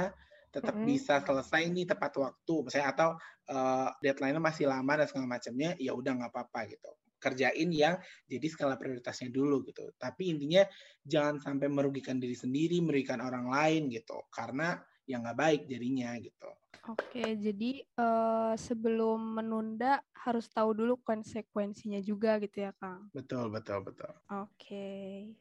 tetap 0.49 0.73
Mm-mm. 0.73 0.87
bisa 0.87 1.21
selesai 1.21 1.69
nih 1.69 1.85
tepat 1.85 2.15
waktu, 2.17 2.53
misalnya 2.65 2.89
atau 2.95 3.09
eh, 3.51 3.89
deadline-nya 4.01 4.41
masih 4.41 4.65
lama 4.71 4.97
dan 4.97 5.05
segala 5.05 5.27
macamnya, 5.27 5.75
ya 5.77 5.91
udah 5.93 6.11
nggak 6.15 6.31
apa-apa 6.31 6.59
gitu. 6.71 6.91
Kerjain 7.19 7.69
yang 7.75 7.99
jadi 8.25 8.47
skala 8.47 8.79
prioritasnya 8.79 9.27
dulu 9.29 9.61
gitu. 9.67 9.91
Tapi 9.99 10.31
intinya 10.31 10.63
jangan 11.03 11.43
sampai 11.43 11.67
merugikan 11.67 12.15
diri 12.15 12.33
sendiri, 12.33 12.79
merugikan 12.79 13.19
orang 13.19 13.51
lain 13.51 13.91
gitu, 13.91 14.25
karena 14.31 14.79
ya 15.03 15.19
nggak 15.19 15.37
baik 15.37 15.61
jadinya 15.67 16.15
gitu. 16.17 16.49
Oke, 16.89 17.37
jadi 17.37 17.85
eh, 17.85 18.53
sebelum 18.57 19.37
menunda 19.37 20.01
harus 20.25 20.49
tahu 20.49 20.73
dulu 20.73 20.97
konsekuensinya 21.05 22.01
juga 22.01 22.41
gitu 22.41 22.65
ya, 22.65 22.71
Kang. 22.77 23.13
Betul, 23.13 23.53
betul, 23.53 23.85
betul. 23.85 24.09
Oke. 24.29 24.87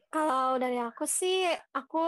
Kalau 0.09 0.57
dari 0.61 0.77
aku 0.77 1.05
sih, 1.09 1.49
aku 1.73 2.01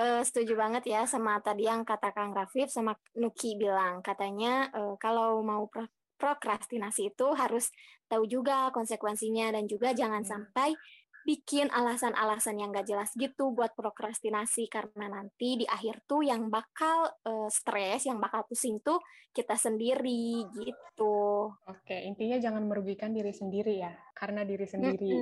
eh, 0.00 0.22
setuju 0.24 0.56
banget 0.56 0.88
ya 0.88 1.04
sama 1.04 1.40
tadi 1.44 1.68
yang 1.68 1.84
kata 1.84 2.12
Kang 2.12 2.32
Rafif 2.32 2.72
sama 2.72 2.96
Nuki 3.16 3.56
bilang. 3.56 4.00
Katanya 4.00 4.68
eh, 4.72 4.94
kalau 4.96 5.40
mau 5.44 5.68
pro- 5.68 5.88
prokrastinasi 6.20 7.16
itu 7.16 7.26
harus 7.32 7.72
tahu 8.04 8.28
juga 8.28 8.68
konsekuensinya 8.76 9.56
dan 9.56 9.64
juga 9.64 9.96
jangan 9.96 10.20
Hmm. 10.20 10.30
sampai 10.30 10.76
bikin 11.24 11.68
alasan-alasan 11.68 12.58
yang 12.60 12.72
gak 12.72 12.88
jelas 12.88 13.12
gitu 13.14 13.52
buat 13.52 13.76
prokrastinasi 13.76 14.66
karena 14.72 15.08
nanti 15.08 15.60
di 15.60 15.66
akhir 15.68 16.04
tuh 16.08 16.24
yang 16.24 16.48
bakal 16.48 17.12
eh, 17.26 17.48
stres, 17.52 18.08
yang 18.08 18.18
bakal 18.18 18.44
pusing 18.48 18.80
tuh 18.80 18.98
kita 19.30 19.54
sendiri 19.54 20.48
gitu. 20.50 21.50
Oke, 21.54 21.96
intinya 22.08 22.40
jangan 22.40 22.66
merugikan 22.66 23.14
diri 23.14 23.30
sendiri 23.30 23.78
ya, 23.78 23.94
karena 24.20 24.44
diri 24.44 24.68
sendiri. 24.68 25.16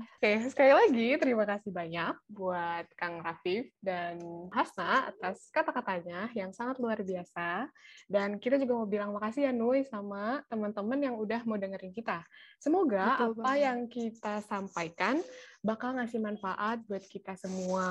Oke, 0.00 0.32
sekali 0.48 0.72
lagi 0.72 1.20
terima 1.20 1.44
kasih 1.44 1.68
banyak 1.68 2.16
buat 2.32 2.88
Kang 2.96 3.20
Rafif 3.20 3.68
dan 3.84 4.16
Hasna 4.48 5.12
atas 5.12 5.52
kata-katanya 5.52 6.32
yang 6.32 6.56
sangat 6.56 6.80
luar 6.80 7.04
biasa. 7.04 7.68
Dan 8.08 8.40
kita 8.40 8.56
juga 8.56 8.72
mau 8.80 8.88
bilang 8.88 9.12
makasih 9.12 9.44
ya 9.44 9.52
Nui 9.52 9.84
sama 9.84 10.40
teman-teman 10.48 10.96
yang 10.96 11.20
udah 11.20 11.44
mau 11.44 11.60
dengerin 11.60 11.92
kita. 11.92 12.24
Semoga 12.56 13.20
Betul 13.20 13.36
apa 13.36 13.36
banget. 13.44 13.64
yang 13.68 13.78
kita 13.84 14.34
sampaikan 14.48 15.20
bakal 15.58 15.98
ngasih 15.98 16.22
manfaat 16.22 16.80
buat 16.86 17.02
kita 17.02 17.34
semua. 17.34 17.86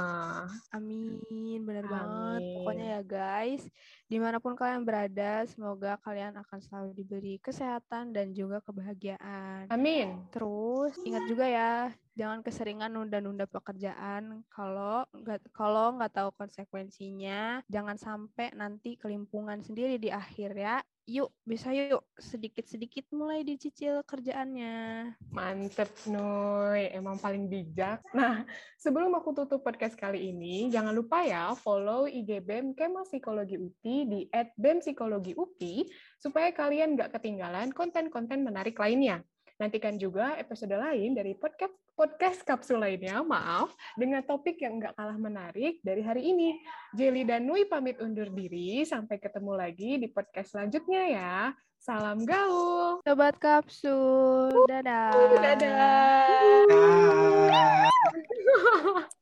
Amin, 0.71 1.59
benar 1.67 1.85
banget. 1.85 2.41
Pokoknya 2.55 2.85
ya 2.97 3.01
guys, 3.03 3.63
di 4.07 4.17
mana 4.17 4.39
pun 4.39 4.55
kalian 4.55 4.87
berada, 4.87 5.43
semoga 5.51 5.99
kalian 6.01 6.39
akan 6.39 6.59
selalu 6.63 6.91
diberi 6.95 7.35
kesehatan 7.43 8.15
dan 8.15 8.31
juga 8.31 8.63
kebahagiaan. 8.63 9.67
Amin. 9.67 10.23
Terus 10.31 10.95
ingat 11.03 11.27
juga 11.27 11.45
ya, 11.45 11.91
jangan 12.17 12.41
keseringan 12.41 12.89
nunda-nunda 12.89 13.45
pekerjaan. 13.45 14.41
Kalau 14.49 15.05
nggak 15.13 15.53
kalau 15.53 15.93
nggak 16.01 16.17
tahu 16.17 16.29
konsekuensinya, 16.33 17.61
jangan 17.69 18.01
sampai 18.01 18.49
nanti 18.57 18.97
kelimpungan 18.97 19.61
sendiri 19.61 20.01
di 20.01 20.09
akhir 20.09 20.57
ya. 20.57 20.81
Yuk, 21.07 21.31
bisa 21.47 21.71
yuk 21.71 22.03
sedikit-sedikit 22.19 23.07
mulai 23.15 23.39
dicicil 23.39 24.03
kerjaannya. 24.03 25.07
Mantep, 25.31 25.87
Nui. 26.11 26.91
Emang 26.91 27.15
paling 27.15 27.47
bijak. 27.47 28.03
Nah, 28.11 28.43
sebelum 28.75 29.15
aku 29.15 29.31
tutup 29.31 29.63
podcast 29.63 29.95
kali 29.95 30.35
ini, 30.35 30.67
jangan 30.67 30.91
lupa 30.91 31.23
ya 31.23 31.55
follow 31.55 32.11
IG 32.11 32.43
BEM 32.43 32.75
Kema 32.75 33.07
Psikologi 33.07 33.55
UPI 33.55 33.95
di 34.03 34.19
@bempsikologiupi 34.59 35.87
supaya 36.19 36.51
kalian 36.51 36.99
nggak 36.99 37.15
ketinggalan 37.15 37.71
konten-konten 37.71 38.43
menarik 38.43 38.75
lainnya. 38.75 39.23
Nantikan 39.63 39.95
juga 39.95 40.35
episode 40.35 40.75
lain 40.75 41.15
dari 41.15 41.39
podcast 41.39 41.86
podcast 41.97 42.45
kapsul 42.45 42.77
lainnya, 42.77 43.25
maaf, 43.25 43.73
dengan 43.97 44.21
topik 44.21 44.61
yang 44.61 44.77
nggak 44.77 44.93
kalah 44.93 45.17
menarik 45.17 45.81
dari 45.81 46.05
hari 46.05 46.29
ini. 46.29 46.61
Jelly 46.93 47.25
dan 47.25 47.49
Nui 47.49 47.65
pamit 47.65 47.97
undur 47.97 48.29
diri. 48.29 48.85
Sampai 48.85 49.17
ketemu 49.17 49.57
lagi 49.57 49.97
di 49.97 50.05
podcast 50.05 50.53
selanjutnya 50.53 51.01
ya. 51.09 51.35
Salam 51.81 52.21
gaul. 52.21 53.01
Sobat 53.01 53.41
Kapsul, 53.41 54.53
dadah. 54.69 55.13
Dadah. 55.41 55.73
Ah. 58.53 59.09